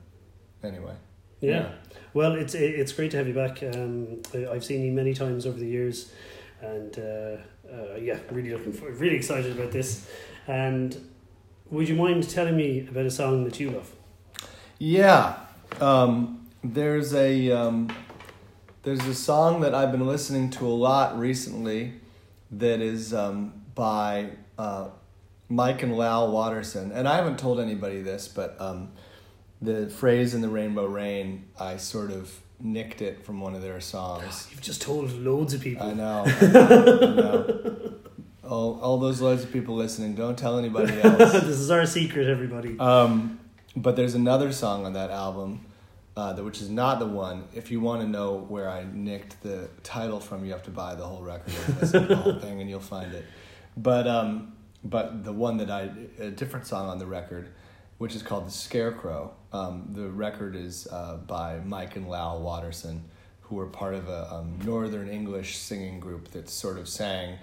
anyway. 0.66 0.94
Yeah. 1.40 1.72
Well, 2.14 2.34
it's 2.34 2.54
it's 2.54 2.92
great 2.92 3.10
to 3.10 3.18
have 3.18 3.28
you 3.28 3.34
back. 3.34 3.62
Um, 3.62 4.22
I've 4.50 4.64
seen 4.64 4.82
you 4.82 4.92
many 4.92 5.12
times 5.12 5.44
over 5.44 5.58
the 5.58 5.66
years, 5.66 6.10
and 6.62 6.98
uh, 6.98 7.36
uh, 7.70 7.96
yeah, 8.00 8.18
really 8.30 8.50
looking 8.50 8.72
for, 8.72 8.90
really 8.92 9.16
excited 9.16 9.52
about 9.58 9.72
this. 9.72 10.08
And 10.46 10.96
would 11.70 11.88
you 11.88 11.94
mind 11.94 12.28
telling 12.30 12.56
me 12.56 12.86
about 12.88 13.04
a 13.04 13.10
song 13.10 13.44
that 13.44 13.60
you 13.60 13.70
love? 13.70 13.92
Yeah, 14.78 15.36
um, 15.80 16.46
there's 16.64 17.14
a 17.14 17.50
um, 17.50 17.90
there's 18.86 19.04
a 19.08 19.14
song 19.14 19.62
that 19.62 19.74
I've 19.74 19.90
been 19.90 20.06
listening 20.06 20.48
to 20.50 20.66
a 20.66 20.70
lot 20.70 21.18
recently 21.18 21.94
that 22.52 22.80
is 22.80 23.12
um, 23.12 23.64
by 23.74 24.28
uh, 24.56 24.90
Mike 25.48 25.82
and 25.82 25.96
Lal 25.96 26.30
Waterson, 26.30 26.92
and 26.92 27.08
I 27.08 27.16
haven't 27.16 27.36
told 27.36 27.58
anybody 27.58 28.00
this, 28.00 28.28
but 28.28 28.54
um, 28.60 28.92
the 29.60 29.88
phrase 29.88 30.34
in 30.36 30.40
the 30.40 30.48
Rainbow 30.48 30.86
Rain, 30.86 31.46
I 31.58 31.78
sort 31.78 32.12
of 32.12 32.32
nicked 32.60 33.02
it 33.02 33.26
from 33.26 33.40
one 33.40 33.56
of 33.56 33.62
their 33.62 33.80
songs. 33.80 34.46
You've 34.52 34.60
just 34.60 34.82
told 34.82 35.10
loads 35.18 35.52
of 35.52 35.62
people. 35.62 35.84
I 35.84 35.92
know. 35.92 36.24
I 36.24 36.46
know, 36.46 37.00
I 37.02 37.14
know. 37.14 37.92
All, 38.48 38.78
all 38.80 38.98
those 38.98 39.20
loads 39.20 39.42
of 39.42 39.52
people 39.52 39.74
listening, 39.74 40.14
don't 40.14 40.38
tell 40.38 40.56
anybody 40.56 41.00
else. 41.02 41.32
this 41.32 41.58
is 41.58 41.68
our 41.72 41.84
secret, 41.84 42.28
everybody. 42.28 42.78
Um, 42.78 43.40
but 43.74 43.96
there's 43.96 44.14
another 44.14 44.52
song 44.52 44.86
on 44.86 44.92
that 44.92 45.10
album, 45.10 45.65
uh, 46.16 46.34
which 46.36 46.60
is 46.60 46.70
not 46.70 46.98
the 46.98 47.06
one. 47.06 47.44
If 47.54 47.70
you 47.70 47.80
want 47.80 48.00
to 48.02 48.08
know 48.08 48.36
where 48.48 48.70
I 48.70 48.86
nicked 48.90 49.42
the 49.42 49.68
title 49.82 50.20
from, 50.20 50.44
you 50.44 50.52
have 50.52 50.62
to 50.64 50.70
buy 50.70 50.94
the 50.94 51.04
whole 51.04 51.22
record 51.22 51.52
and 51.66 51.80
listen 51.80 52.02
to 52.02 52.08
the 52.08 52.16
whole 52.16 52.34
thing, 52.40 52.60
and 52.60 52.70
you'll 52.70 52.80
find 52.80 53.12
it. 53.12 53.24
But 53.76 54.08
um, 54.08 54.54
but 54.82 55.24
the 55.24 55.32
one 55.32 55.58
that 55.58 55.70
I 55.70 55.90
a 56.18 56.30
different 56.30 56.66
song 56.66 56.88
on 56.88 56.98
the 56.98 57.06
record, 57.06 57.50
which 57.98 58.14
is 58.14 58.22
called 58.22 58.46
"The 58.46 58.52
Scarecrow." 58.52 59.34
Um, 59.52 59.90
the 59.92 60.08
record 60.08 60.56
is 60.56 60.88
uh, 60.90 61.18
by 61.18 61.60
Mike 61.64 61.96
and 61.96 62.08
Lal 62.08 62.40
Waterson, 62.40 63.04
who 63.42 63.56
were 63.56 63.66
part 63.66 63.94
of 63.94 64.08
a 64.08 64.32
um, 64.32 64.58
Northern 64.64 65.08
English 65.08 65.58
singing 65.58 66.00
group 66.00 66.28
that 66.28 66.48
sort 66.48 66.78
of 66.78 66.88
sang 66.88 67.38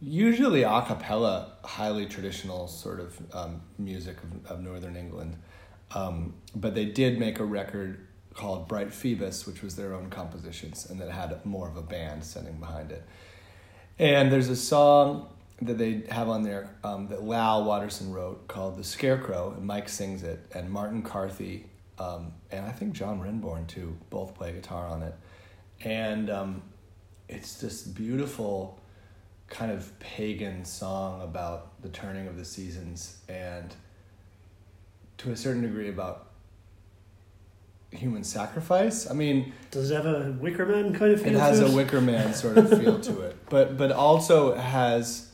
usually 0.00 0.62
a 0.62 0.82
cappella, 0.82 1.52
highly 1.64 2.06
traditional 2.06 2.68
sort 2.68 3.00
of 3.00 3.18
um, 3.34 3.62
music 3.78 4.16
of, 4.22 4.50
of 4.52 4.60
Northern 4.60 4.96
England. 4.96 5.36
Um, 5.94 6.34
but 6.54 6.74
they 6.74 6.86
did 6.86 7.18
make 7.18 7.38
a 7.38 7.44
record 7.44 8.06
called 8.34 8.68
Bright 8.68 8.92
Phoebus, 8.92 9.46
which 9.46 9.62
was 9.62 9.76
their 9.76 9.94
own 9.94 10.10
compositions, 10.10 10.88
and 10.90 11.00
that 11.00 11.10
had 11.10 11.44
more 11.44 11.68
of 11.68 11.76
a 11.76 11.82
band 11.82 12.22
sitting 12.22 12.58
behind 12.58 12.92
it. 12.92 13.02
And 13.98 14.30
there's 14.30 14.48
a 14.48 14.56
song 14.56 15.28
that 15.62 15.78
they 15.78 16.02
have 16.10 16.28
on 16.28 16.42
there 16.42 16.76
um, 16.84 17.08
that 17.08 17.22
Lal 17.22 17.64
Waterson 17.64 18.12
wrote 18.12 18.46
called 18.46 18.76
The 18.76 18.84
Scarecrow, 18.84 19.54
and 19.56 19.66
Mike 19.66 19.88
sings 19.88 20.22
it, 20.22 20.44
and 20.52 20.70
Martin 20.70 21.02
Carthy, 21.02 21.66
um, 21.98 22.32
and 22.50 22.66
I 22.66 22.72
think 22.72 22.92
John 22.92 23.20
Renbourn 23.20 23.66
too, 23.66 23.96
both 24.10 24.34
play 24.34 24.52
guitar 24.52 24.86
on 24.86 25.02
it. 25.02 25.14
And 25.82 26.28
um, 26.28 26.62
it's 27.28 27.54
this 27.54 27.82
beautiful 27.82 28.78
kind 29.48 29.70
of 29.70 29.98
pagan 29.98 30.64
song 30.64 31.22
about 31.22 31.80
the 31.80 31.88
turning 31.88 32.26
of 32.26 32.36
the 32.36 32.44
seasons 32.44 33.18
and 33.28 33.74
to 35.18 35.30
a 35.30 35.36
certain 35.36 35.62
degree 35.62 35.88
about 35.88 36.26
human 37.90 38.24
sacrifice. 38.24 39.08
I 39.10 39.14
mean, 39.14 39.52
Does 39.70 39.90
it 39.90 39.94
have 39.94 40.06
a 40.06 40.32
Wicker 40.38 40.66
Man 40.66 40.92
kind 40.94 41.12
of 41.12 41.20
it 41.20 41.30
feel 41.30 41.38
has 41.38 41.58
to 41.60 41.66
a 41.66 41.68
it? 41.68 41.74
Wicker 41.74 42.00
Man 42.00 42.34
sort 42.44 42.58
of 42.58 42.68
feel 42.78 43.00
to 43.00 43.20
it, 43.22 43.36
but 43.48 43.76
but 43.76 43.92
also 43.92 44.54
has 44.54 45.30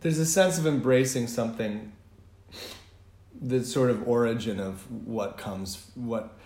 there's 0.00 0.18
a 0.18 0.26
sense 0.26 0.58
of 0.58 0.66
embracing 0.66 1.26
something 1.26 1.92
the 3.40 3.64
sort 3.64 3.90
of 3.90 4.06
origin 4.08 4.60
of 4.60 4.90
what 5.06 5.36
comes 5.36 5.90
what 5.94 6.38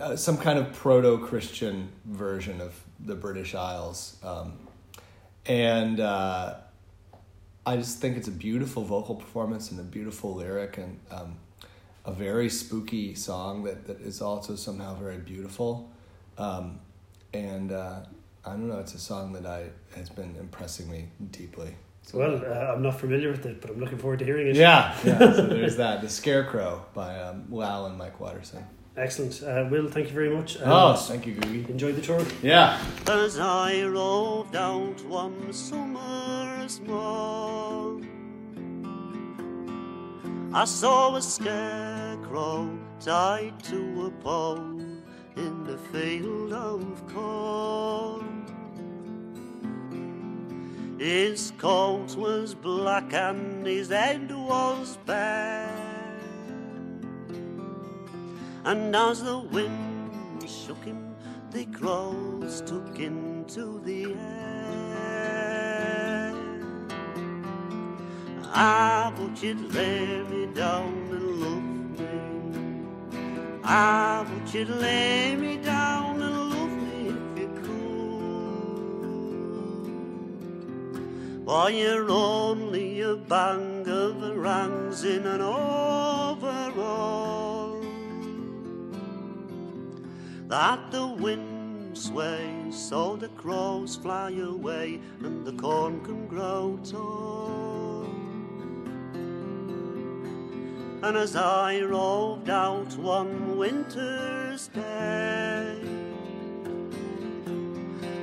uh, 0.00 0.16
some 0.16 0.36
kind 0.36 0.58
of 0.58 0.72
proto-Christian 0.72 1.88
version 2.04 2.60
of 2.60 2.74
the 2.98 3.14
British 3.14 3.54
Isles, 3.54 4.16
um, 4.24 4.58
and 5.46 6.00
uh, 6.00 6.54
I 7.68 7.76
just 7.76 7.98
think 7.98 8.16
it's 8.16 8.28
a 8.28 8.38
beautiful 8.48 8.82
vocal 8.82 9.14
performance 9.14 9.70
and 9.70 9.78
a 9.78 9.82
beautiful 9.82 10.34
lyric 10.34 10.78
and 10.78 10.98
um, 11.10 11.36
a 12.06 12.12
very 12.12 12.48
spooky 12.48 13.14
song 13.14 13.64
that, 13.64 13.86
that 13.86 14.00
is 14.00 14.22
also 14.22 14.56
somehow 14.56 14.94
very 14.94 15.18
beautiful. 15.18 15.90
Um, 16.38 16.80
and 17.34 17.70
uh, 17.70 18.00
I 18.46 18.50
don't 18.52 18.68
know, 18.68 18.78
it's 18.78 18.94
a 18.94 18.98
song 18.98 19.34
that 19.34 19.44
I 19.44 19.66
has 19.94 20.08
been 20.08 20.34
impressing 20.40 20.90
me 20.90 21.08
deeply. 21.30 21.74
So, 22.04 22.16
Well, 22.18 22.42
uh, 22.42 22.72
I'm 22.72 22.80
not 22.82 22.98
familiar 22.98 23.30
with 23.30 23.44
it, 23.44 23.60
but 23.60 23.68
I'm 23.68 23.78
looking 23.78 23.98
forward 23.98 24.20
to 24.20 24.24
hearing 24.24 24.46
it. 24.46 24.56
yeah, 24.56 24.96
yeah. 25.04 25.18
So 25.18 25.46
there's 25.46 25.76
that. 25.76 26.00
The 26.00 26.08
Scarecrow 26.08 26.86
by 26.94 27.20
um, 27.20 27.44
Lal 27.50 27.84
and 27.84 27.98
Mike 27.98 28.18
Waterson. 28.18 28.64
Excellent. 28.98 29.42
Uh, 29.44 29.66
Will, 29.70 29.88
thank 29.88 30.08
you 30.08 30.12
very 30.14 30.28
much. 30.28 30.56
and 30.56 30.64
Oh, 30.66 30.96
thank 30.96 31.24
you, 31.24 31.34
Googie. 31.36 31.68
Enjoy 31.70 31.92
the 31.92 32.00
tour. 32.02 32.20
Yeah. 32.42 32.80
As 33.06 33.38
I 33.38 33.82
roved 33.84 34.56
out 34.56 35.00
one 35.06 35.52
summer's 35.52 36.80
morn, 36.80 38.04
I 40.52 40.64
saw 40.64 41.14
a 41.14 41.22
scarecrow 41.22 42.76
tied 42.98 43.62
to 43.64 44.06
a 44.06 44.10
pole 44.22 44.80
in 45.36 45.64
the 45.64 45.78
field 45.92 46.52
of 46.52 47.06
corn. 47.06 48.34
His 50.98 51.52
coat 51.58 52.16
was 52.16 52.54
black 52.56 53.12
and 53.14 53.64
his 53.64 53.90
head 53.90 54.28
was 54.34 54.98
bare. 55.06 55.87
And 58.68 58.94
as 58.94 59.22
the 59.22 59.38
wind 59.38 60.46
shook 60.46 60.84
him, 60.84 61.16
the 61.52 61.64
crows 61.64 62.60
took 62.60 62.98
into 63.00 63.80
the 63.80 64.12
air. 64.12 65.34
Ah, 68.52 69.10
but 69.16 69.42
you'd 69.42 69.72
lay 69.72 70.22
me 70.24 70.44
down 70.52 70.92
and 71.16 71.40
love 71.40 71.62
me. 71.98 72.10
Ah, 73.64 74.26
but 74.28 74.52
you'd 74.52 74.68
lay 74.68 75.34
me 75.34 75.56
down 75.56 76.20
and 76.20 76.50
love 76.50 76.70
me 76.70 77.08
if 77.08 77.38
you 77.40 77.48
could. 77.64 79.06
Why, 81.46 81.70
you're 81.70 82.10
only 82.10 83.00
a 83.00 83.16
bang 83.16 83.88
of 83.88 84.36
rangs 84.36 85.04
in 85.04 85.26
an 85.26 85.40
overall 85.40 87.37
that 90.48 90.90
the 90.90 91.06
wind 91.06 91.96
sways, 91.96 92.74
so 92.74 93.16
the 93.16 93.28
crows 93.28 93.96
fly 93.96 94.30
away, 94.30 94.98
and 95.20 95.46
the 95.46 95.52
corn 95.52 96.00
can 96.00 96.26
grow 96.26 96.78
tall. 96.82 98.06
And 101.02 101.16
as 101.16 101.36
I 101.36 101.80
roved 101.82 102.48
out 102.48 102.96
one 102.96 103.58
winter's 103.58 104.68
day, 104.68 105.76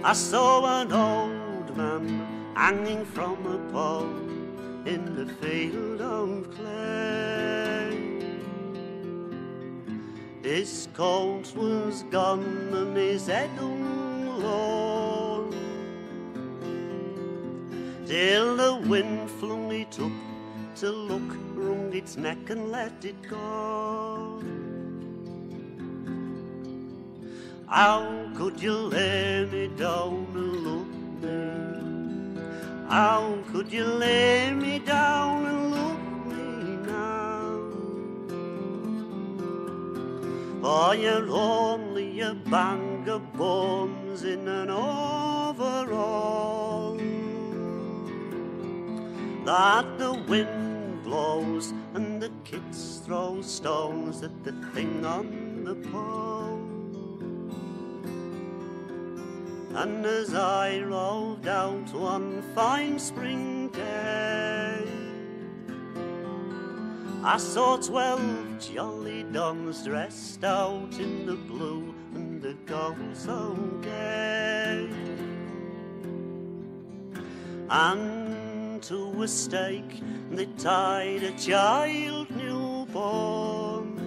I 0.04 0.14
saw 0.14 0.82
an 0.82 0.92
old 0.92 1.78
man 1.78 2.54
hanging 2.56 3.06
from 3.06 3.46
a 3.46 3.58
pole 3.72 4.18
in 4.86 5.16
the 5.16 5.32
field 5.36 6.02
of 6.02 6.50
clay. 6.56 7.15
His 10.46 10.88
coat 10.94 11.52
was 11.56 12.04
gone 12.12 12.70
and 12.72 12.96
his 12.96 13.26
head 13.26 13.50
low. 13.60 15.50
Till 18.06 18.56
the 18.56 18.76
wind 18.88 19.32
flung 19.40 19.72
it 19.72 20.00
up 20.00 20.12
to 20.76 20.92
look, 20.92 21.36
wrung 21.56 21.92
its 21.96 22.16
neck 22.16 22.52
and 22.52 22.72
let 22.72 23.04
it 23.04 23.20
go. 23.28 24.40
How 27.66 28.30
could 28.36 28.62
you 28.62 28.74
lay 28.74 29.48
me 29.52 29.68
down 29.76 30.28
me? 30.32 30.86
How 32.88 33.36
could 33.52 33.74
you 33.74 33.86
lay 33.86 34.52
me 34.52 34.78
down 34.78 35.48
and 35.48 35.65
For 40.66 40.96
you're 40.96 41.30
only 41.30 42.22
a 42.22 42.34
bang 42.34 43.08
of 43.08 43.32
bones 43.34 44.24
in 44.24 44.48
an 44.48 44.72
overall 44.72 45.76
that 49.46 49.86
the 50.00 50.14
wind 50.28 51.04
blows 51.04 51.72
and 51.94 52.20
the 52.20 52.32
kids 52.44 53.04
throw 53.06 53.44
stones 53.44 54.24
at 54.24 54.44
the 54.44 54.54
thing 54.74 55.06
on 55.06 55.66
the 55.66 55.76
pole. 55.76 56.64
And 59.76 60.04
as 60.04 60.34
I 60.34 60.80
roved 60.80 61.48
out 61.48 61.94
one 61.94 62.42
fine 62.56 62.98
spring 62.98 63.70
day, 63.70 64.84
I 67.24 67.38
saw 67.38 67.78
twelve 67.78 68.45
jolly 68.60 69.24
dons 69.24 69.84
dressed 69.84 70.44
out 70.44 71.00
in 71.00 71.26
the 71.26 71.36
blue 71.36 71.94
and 72.14 72.42
the 72.42 72.54
gold 72.66 72.96
so 73.14 73.56
gay. 73.82 74.90
And 77.70 78.82
to 78.84 79.24
a 79.24 79.28
stake 79.28 80.02
they 80.32 80.46
tied 80.58 81.24
a 81.24 81.32
child 81.38 82.30
newborn, 82.36 83.98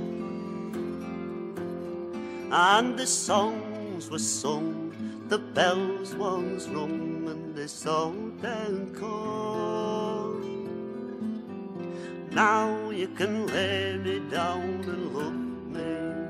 and 2.51 2.99
the 2.99 3.07
songs 3.07 4.11
were 4.11 4.19
sung, 4.19 4.93
the 5.29 5.39
bells 5.39 6.15
once 6.15 6.67
rung, 6.69 7.29
and 7.29 7.55
they 7.55 7.67
sold 7.67 8.41
their 8.41 8.87
corn. 8.99 9.68
Now 12.33 12.91
you 12.91 13.09
can 13.09 13.47
lay 13.47 13.97
me 13.97 14.21
down 14.31 14.85
and 14.85 15.15
love 15.15 15.33
me. 15.75 16.29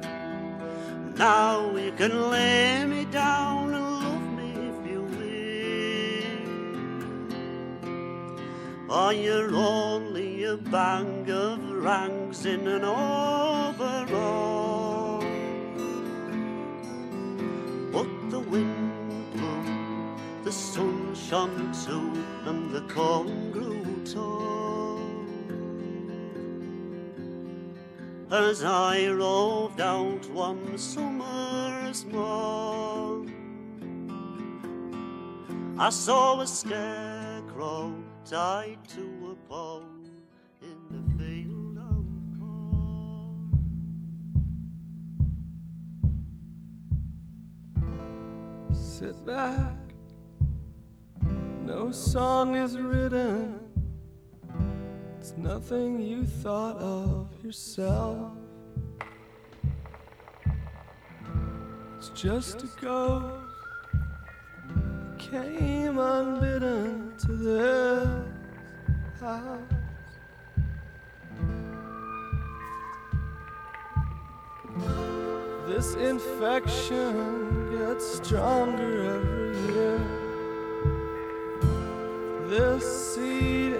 Now 1.18 1.76
you 1.76 1.92
can 1.92 2.30
lay 2.30 2.84
me 2.86 3.04
down 3.06 3.74
and 3.74 4.00
love 4.04 4.32
me 4.38 4.52
if 4.70 4.86
you 4.90 5.02
will. 8.88 8.94
Or 8.96 9.12
you're 9.12 9.54
only 9.54 10.44
a 10.44 10.56
bang 10.56 11.28
of 11.30 11.58
rags 11.70 12.46
in 12.46 12.68
an 12.68 12.84
overall. 12.84 14.38
But 17.92 18.30
the 18.30 18.38
wind 18.38 19.32
blew, 19.32 19.64
the 20.44 20.52
sun 20.52 21.14
shone 21.16 21.72
too, 21.84 22.12
and 22.46 22.70
the 22.70 22.82
corn 22.82 23.50
grew 23.50 23.84
tall. 24.04 24.77
As 28.30 28.62
I 28.62 29.08
roved 29.08 29.80
out 29.80 30.28
one 30.30 30.76
summer's 30.76 32.04
morn, 32.04 33.32
I 35.78 35.88
saw 35.88 36.38
a 36.38 36.46
scarecrow 36.46 37.94
tied 38.26 38.86
to 38.88 39.32
a 39.32 39.48
pole 39.48 39.82
in 40.60 40.76
the 40.90 41.00
field 41.16 41.78
of 41.78 42.04
corn. 42.38 43.48
Sit 48.74 49.24
back. 49.24 49.74
No 51.64 51.90
song 51.92 52.56
is 52.56 52.76
written. 52.76 53.67
It's 55.18 55.34
nothing 55.36 56.00
you 56.00 56.24
thought 56.24 56.76
of 56.76 57.28
yourself. 57.44 58.32
It's 61.98 62.10
just 62.10 62.62
a 62.62 62.68
ghost 62.80 63.48
came 65.30 65.98
unbidden 65.98 67.12
to 67.18 67.32
this 67.32 68.08
house. 69.20 69.60
This 75.66 75.94
infection 75.96 77.76
gets 77.76 78.06
stronger 78.16 79.16
every 79.16 79.74
year. 79.74 80.00
This 82.48 83.14
seed 83.14 83.74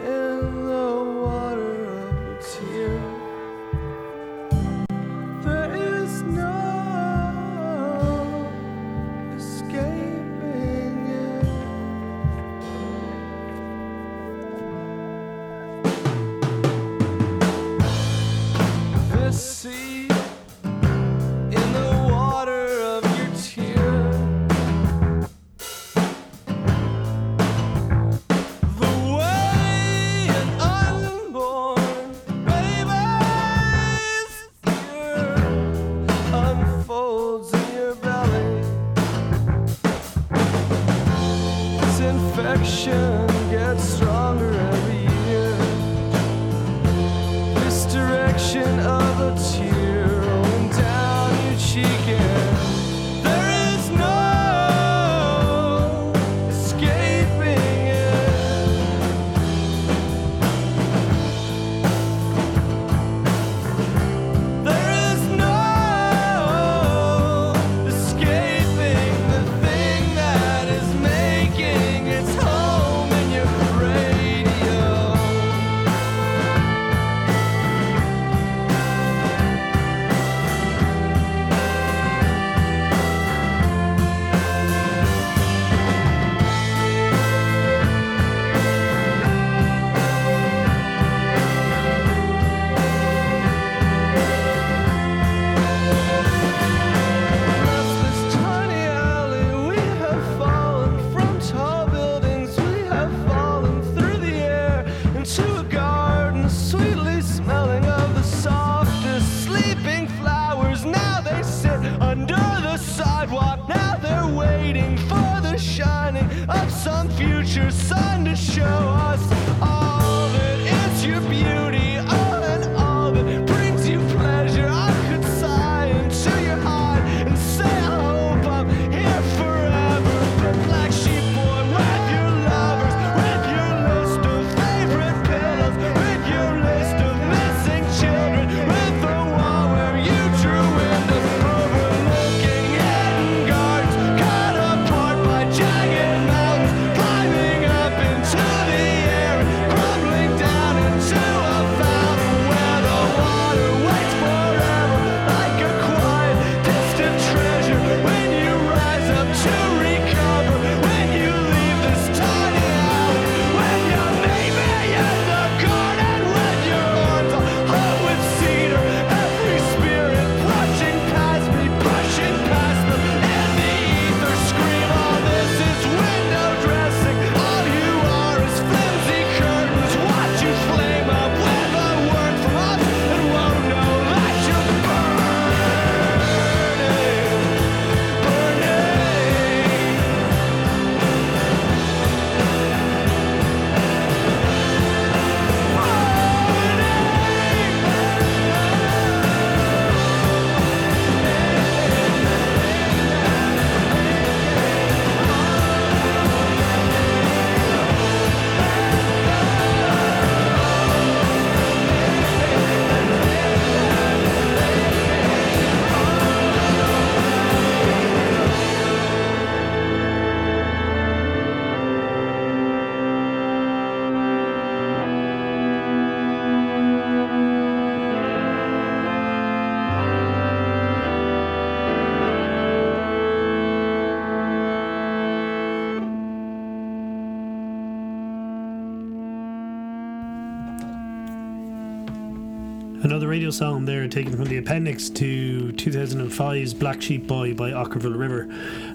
radio 243.49 243.57
song 243.57 243.86
there 243.86 244.07
taken 244.09 244.36
from 244.36 244.44
the 244.44 244.59
appendix 244.59 245.09
to 245.09 245.72
2005's 245.72 246.74
Black 246.74 247.01
Sheep 247.01 247.26
Boy 247.26 247.55
by 247.55 247.70
Okkervil 247.70 248.18
River. 248.18 248.42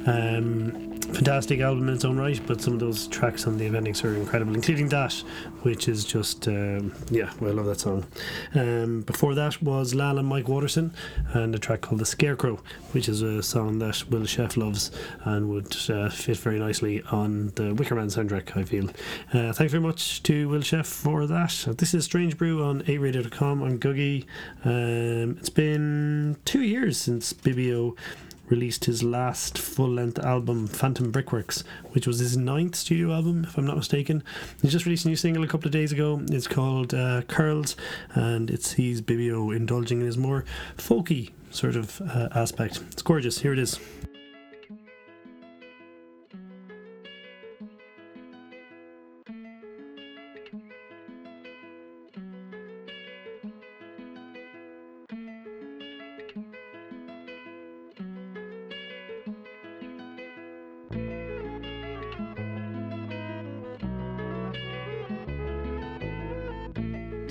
Um, 0.05 0.92
fantastic 1.13 1.59
album 1.59 1.87
in 1.89 1.95
its 1.95 2.05
own 2.05 2.17
right, 2.17 2.41
but 2.47 2.59
some 2.59 2.73
of 2.73 2.79
those 2.79 3.07
tracks 3.07 3.45
on 3.45 3.57
the 3.57 3.67
appendix 3.67 4.03
are 4.03 4.15
incredible, 4.15 4.55
including 4.55 4.89
that, 4.89 5.13
which 5.61 5.87
is 5.87 6.03
just, 6.03 6.47
um, 6.47 6.93
yeah, 7.11 7.31
well, 7.39 7.51
I 7.51 7.53
love 7.53 7.67
that 7.67 7.79
song. 7.79 8.05
Um, 8.55 9.01
before 9.01 9.35
that 9.35 9.61
was 9.61 9.93
Lal 9.93 10.17
and 10.17 10.27
Mike 10.27 10.47
Waterson 10.47 10.91
and 11.33 11.53
a 11.53 11.59
track 11.59 11.81
called 11.81 12.01
The 12.01 12.05
Scarecrow, 12.05 12.59
which 12.93 13.07
is 13.07 13.21
a 13.21 13.43
song 13.43 13.77
that 13.79 14.09
Will 14.09 14.21
Sheff 14.21 14.57
loves 14.57 14.89
and 15.23 15.49
would 15.49 15.75
uh, 15.89 16.09
fit 16.09 16.37
very 16.37 16.57
nicely 16.57 17.03
on 17.11 17.49
the 17.55 17.75
Wicker 17.75 17.95
Man 17.95 18.07
soundtrack, 18.07 18.57
I 18.57 18.63
feel. 18.63 18.89
Uh, 19.33 19.53
thanks 19.53 19.71
very 19.71 19.83
much 19.83 20.23
to 20.23 20.49
Will 20.49 20.61
Sheff 20.61 20.87
for 20.87 21.27
that. 21.27 21.67
This 21.77 21.93
is 21.93 22.05
Strange 22.05 22.37
Brew 22.37 22.63
on 22.63 22.81
8radio.com. 22.83 23.61
I'm 23.61 23.79
Googie. 23.79 24.25
Um, 24.65 25.37
it's 25.37 25.49
been 25.49 26.37
two 26.43 26.63
years 26.63 26.99
since 26.99 27.33
Bibio 27.33 27.95
released 28.49 28.85
his 28.85 29.03
last 29.03 29.57
full 29.57 29.89
length 29.89 30.19
album, 30.19 30.67
Phantom 30.67 31.11
Brickworks, 31.11 31.63
which 31.91 32.05
was 32.07 32.19
his 32.19 32.37
ninth 32.37 32.75
studio 32.75 33.13
album, 33.13 33.45
if 33.45 33.57
I'm 33.57 33.65
not 33.65 33.77
mistaken. 33.77 34.23
He 34.61 34.67
just 34.67 34.85
released 34.85 35.05
a 35.05 35.09
new 35.09 35.15
single 35.15 35.43
a 35.43 35.47
couple 35.47 35.67
of 35.67 35.71
days 35.71 35.91
ago. 35.91 36.21
It's 36.29 36.47
called 36.47 36.93
uh, 36.93 37.21
Curls, 37.23 37.75
and 38.13 38.49
it 38.49 38.63
sees 38.63 39.01
Bibio 39.01 39.55
indulging 39.55 40.01
in 40.01 40.05
his 40.05 40.17
more 40.17 40.45
folky 40.77 41.31
sort 41.51 41.75
of 41.75 42.01
uh, 42.01 42.29
aspect. 42.33 42.81
It's 42.91 43.01
gorgeous. 43.01 43.39
Here 43.39 43.53
it 43.53 43.59
is. 43.59 43.79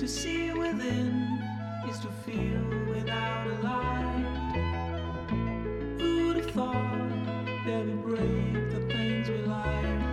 To 0.03 0.09
see 0.09 0.51
within 0.51 1.41
is 1.89 1.97
to 1.99 2.09
feel 2.25 2.59
without 2.89 3.47
a 3.47 3.55
light. 3.61 4.25
Who'd 5.97 6.35
have 6.35 6.51
thought 6.51 7.09
that 7.65 7.85
we 7.85 7.93
break 7.93 8.69
the 8.73 8.81
things 8.91 9.29
we 9.29 9.37
like? 9.43 10.03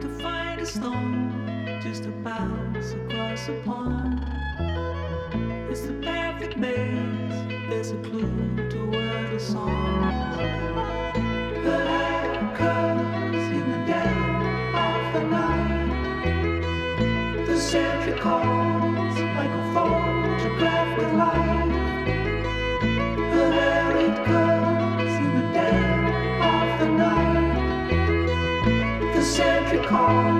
To 0.00 0.08
find 0.22 0.58
a 0.58 0.64
stone 0.64 1.80
just 1.82 2.04
to 2.04 2.10
bounce 2.12 2.92
across 2.92 3.46
a 3.50 3.60
pond. 3.62 4.24
It's 5.70 5.82
the 5.82 6.00
perfect 6.02 6.56
maze. 6.56 7.68
There's 7.68 7.90
a 7.90 7.98
clue 7.98 8.70
to 8.70 8.86
where 8.90 9.28
the 9.28 9.38
songs. 9.38 10.99
空。 29.90 30.39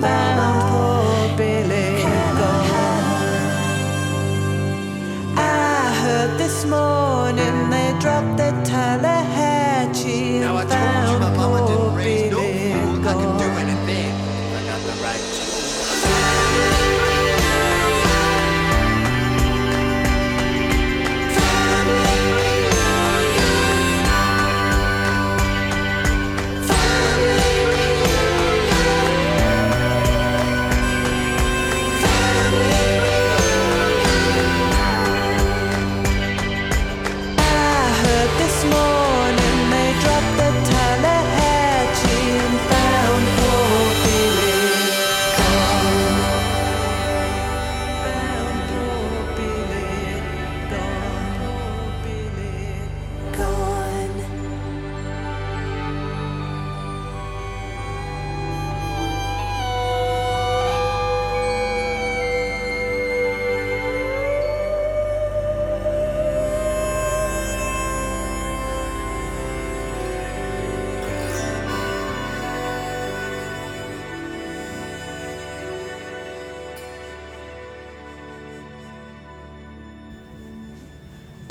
Tallahatchie 0.00 0.27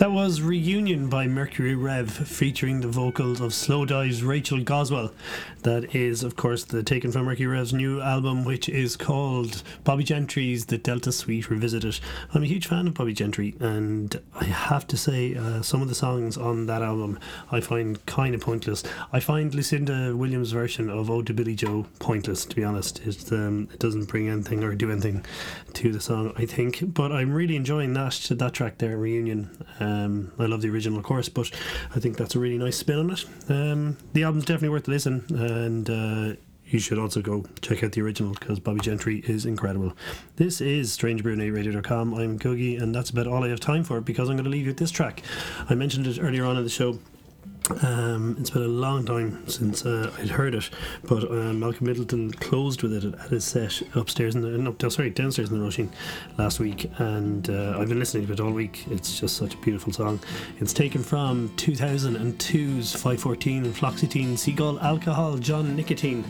That 0.07 0.13
was 0.13 0.41
Reunion 0.41 1.09
by 1.09 1.27
Mercury 1.27 1.75
Rev, 1.75 2.09
featuring 2.09 2.79
the 2.79 2.87
vocals 2.87 3.41
of 3.41 3.51
Slowdive's 3.51 4.23
Rachel 4.23 4.63
Goswell. 4.63 5.11
That 5.63 5.93
is, 5.93 6.23
of 6.23 6.37
course, 6.37 6.63
the 6.63 6.81
taken 6.81 7.11
from 7.11 7.25
Mercury 7.25 7.47
Rev's 7.47 7.73
new 7.73 7.99
album, 7.99 8.45
which 8.45 8.69
is 8.69 8.95
called 8.95 9.63
Bobbie 9.83 10.05
Gentry's 10.05 10.67
The 10.67 10.77
Delta 10.77 11.11
Suite 11.11 11.49
Revisited. 11.49 11.99
I'm 12.33 12.41
a 12.41 12.45
huge 12.45 12.67
fan 12.67 12.87
of 12.87 12.93
Bobbie 12.93 13.11
Gentry, 13.11 13.55
and 13.59 14.17
I 14.33 14.45
have 14.45 14.87
to 14.87 14.95
say, 14.95 15.35
uh, 15.35 15.61
some 15.61 15.81
of 15.81 15.89
the 15.89 15.95
songs 15.95 16.37
on 16.37 16.67
that 16.67 16.81
album 16.81 17.19
I 17.51 17.59
find 17.59 18.03
kind 18.05 18.33
of 18.33 18.39
pointless. 18.39 18.83
I 19.11 19.19
find 19.19 19.53
Lucinda 19.53 20.15
Williams' 20.15 20.51
version 20.51 20.89
of 20.89 21.11
Ode 21.11 21.27
to 21.27 21.33
Billie 21.33 21.55
Joe 21.55 21.85
pointless, 21.99 22.45
to 22.45 22.55
be 22.55 22.63
honest. 22.63 23.05
It, 23.05 23.29
um, 23.33 23.67
it 23.73 23.79
doesn't 23.79 24.05
bring 24.05 24.29
anything 24.29 24.63
or 24.63 24.73
do 24.73 24.89
anything 24.89 25.25
to 25.73 25.91
the 25.91 25.99
song, 25.99 26.31
I 26.37 26.45
think. 26.45 26.93
But 26.93 27.11
I'm 27.11 27.33
really 27.33 27.57
enjoying 27.57 27.91
that 27.93 28.13
that 28.29 28.53
track 28.53 28.77
there, 28.77 28.95
Reunion. 28.95 29.49
Um, 29.81 29.96
I 30.39 30.45
love 30.45 30.61
the 30.61 30.69
original, 30.69 30.99
of 30.99 31.05
course, 31.05 31.29
but 31.29 31.51
I 31.95 31.99
think 31.99 32.17
that's 32.17 32.35
a 32.35 32.39
really 32.39 32.57
nice 32.57 32.77
spin 32.77 32.99
on 32.99 33.11
it. 33.11 33.25
Um, 33.49 33.97
the 34.13 34.23
album's 34.23 34.45
definitely 34.45 34.69
worth 34.69 34.87
a 34.87 34.91
listen, 34.91 35.25
and 35.29 35.89
uh, 35.89 36.35
you 36.65 36.79
should 36.79 36.99
also 36.99 37.21
go 37.21 37.45
check 37.61 37.83
out 37.83 37.93
the 37.93 38.01
original 38.01 38.33
because 38.33 38.59
Bobbie 38.59 38.81
Gentry 38.81 39.23
is 39.25 39.45
incredible. 39.45 39.93
This 40.35 40.59
is 40.59 40.95
StrangeBrew8Radio.com. 40.97 42.13
I'm 42.13 42.37
Googie, 42.37 42.81
and 42.81 42.93
that's 42.93 43.09
about 43.09 43.27
all 43.27 43.43
I 43.43 43.49
have 43.49 43.59
time 43.59 43.83
for 43.83 44.01
because 44.01 44.29
I'm 44.29 44.35
going 44.35 44.45
to 44.45 44.49
leave 44.49 44.65
you 44.65 44.71
with 44.71 44.77
this 44.77 44.91
track. 44.91 45.21
I 45.69 45.75
mentioned 45.75 46.07
it 46.07 46.19
earlier 46.21 46.45
on 46.45 46.57
in 46.57 46.63
the 46.63 46.69
show. 46.69 46.99
Um, 47.69 48.37
it's 48.39 48.49
been 48.49 48.63
a 48.63 48.67
long 48.67 49.05
time 49.05 49.45
since 49.47 49.85
uh, 49.85 50.09
I'd 50.17 50.29
heard 50.29 50.55
it, 50.55 50.69
but 51.03 51.29
uh, 51.29 51.53
Malcolm 51.53 51.87
Middleton 51.87 52.31
closed 52.31 52.81
with 52.81 52.93
it 52.93 53.03
at 53.03 53.29
his 53.29 53.43
set 53.43 53.81
upstairs 53.93 54.35
in 54.35 54.41
the 54.41 54.57
no, 54.57 54.73
sorry 54.89 55.09
downstairs 55.09 55.51
in 55.51 55.59
the 55.59 55.65
Róisín 55.65 55.89
last 56.37 56.61
week, 56.61 56.89
and 56.97 57.49
uh, 57.49 57.77
I've 57.77 57.89
been 57.89 57.99
listening 57.99 58.25
to 58.27 58.33
it 58.33 58.39
all 58.39 58.51
week. 58.51 58.85
It's 58.89 59.19
just 59.19 59.35
such 59.35 59.53
a 59.53 59.57
beautiful 59.57 59.91
song. 59.91 60.21
It's 60.59 60.71
taken 60.71 61.03
from 61.03 61.49
2002's 61.57 62.93
514 62.93 63.65
and 63.65 63.75
Fluoxetine 63.75 64.37
Seagull 64.37 64.79
Alcohol 64.79 65.37
John 65.37 65.75
Nicotine. 65.75 66.23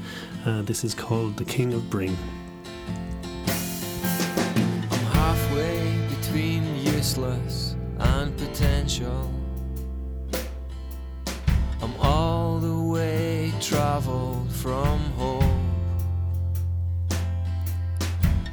Uh, 0.43 0.63
this 0.63 0.83
is 0.83 0.95
called 0.95 1.37
The 1.37 1.45
King 1.45 1.73
of 1.73 1.87
Bring. 1.89 2.17
I'm 4.89 5.05
halfway 5.13 6.07
between 6.15 6.77
useless 6.77 7.75
and 7.99 8.35
potential. 8.37 9.36
Traveled 13.67 14.49
from 14.49 14.97
home. 15.17 15.69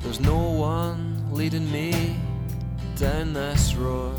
There's 0.03 0.19
no 0.19 0.51
one 0.51 1.29
leading 1.31 1.71
me 1.71 2.17
down 2.97 3.33
this 3.33 3.77
road. 3.77 4.19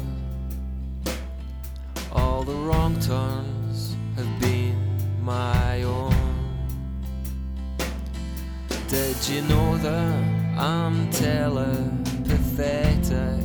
All 2.13 2.43
the 2.43 2.53
wrong 2.53 2.97
turns 3.01 3.97
have 4.15 4.39
been 4.39 4.77
my 5.21 5.83
own. 5.83 6.15
Did 8.87 9.17
you 9.27 9.41
know 9.41 9.77
that 9.79 10.23
I'm 10.57 11.11
telepathetic? 11.11 13.43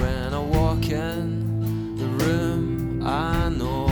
When 0.00 0.34
I 0.34 0.40
walk 0.40 0.88
in 0.88 1.94
the 1.96 2.08
room, 2.24 3.06
I 3.06 3.48
know 3.50 3.89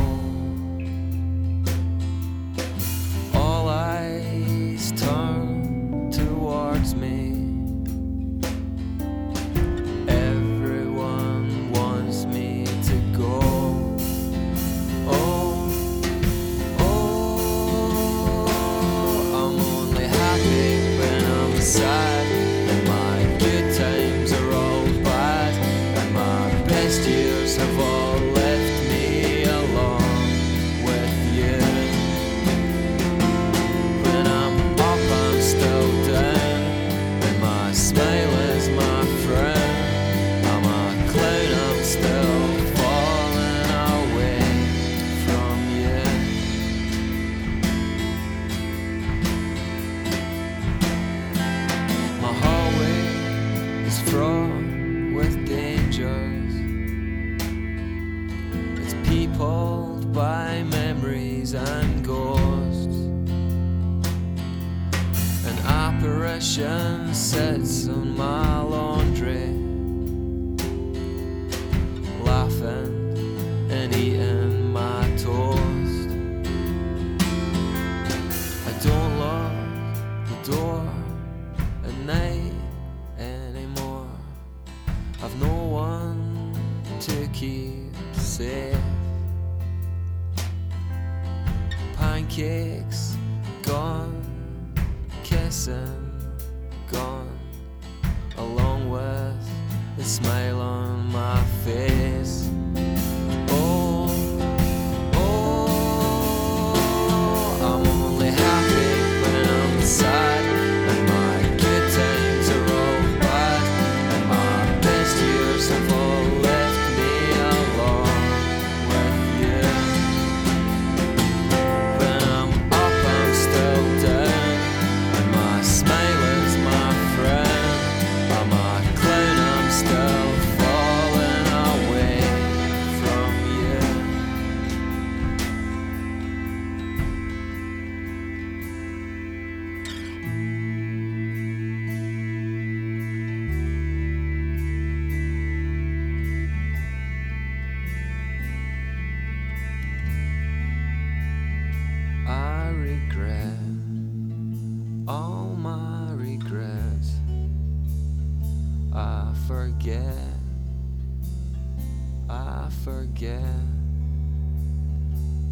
forget, 163.18 163.42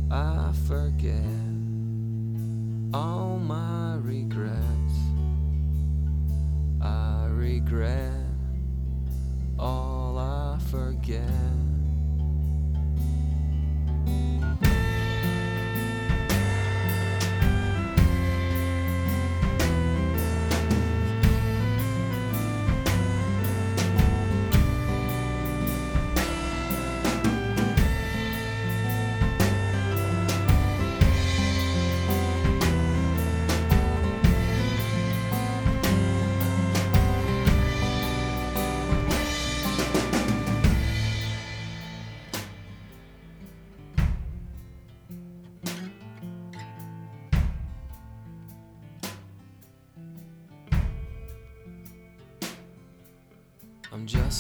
I 0.08 0.52
forget 0.68 1.14
all 2.94 3.40
my 3.40 3.96
regrets. 3.96 4.94
I 6.80 7.26
regret 7.26 8.15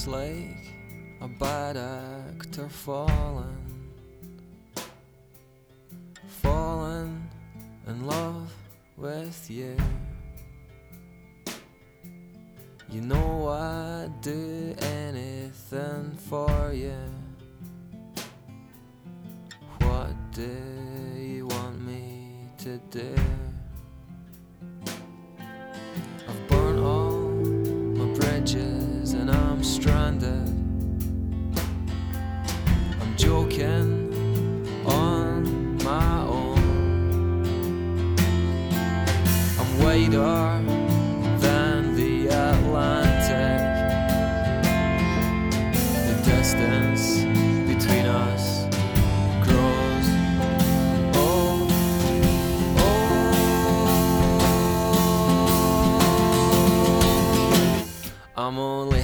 Like 0.06 0.72
a 1.20 1.26
bad 1.26 1.76
actor 1.76 2.68
falling, 2.68 3.90
falling 6.28 7.28
in 7.88 8.06
love 8.06 8.52
with 8.96 9.50
you. 9.50 9.76
You 12.88 13.00
know 13.00 13.48
I'd 13.48 14.12
do 14.20 14.76
anything 14.78 16.16
for 16.28 16.72
you. 16.72 16.94
What 19.80 20.14
do 20.30 20.48
you 21.18 21.48
want 21.48 21.80
me 21.80 22.48
to 22.58 22.78
do? 22.92 23.35
joking 33.16 34.12
on 34.84 35.76
my 35.82 36.20
own. 36.22 36.58
I'm 39.58 39.78
wider 39.78 40.62
than 41.38 41.96
the 41.96 42.26
Atlantic. 42.28 43.62
The 46.06 46.30
distance 46.30 47.24
between 47.66 48.06
us. 48.06 48.56
I'm 58.38 58.58
only 58.58 58.95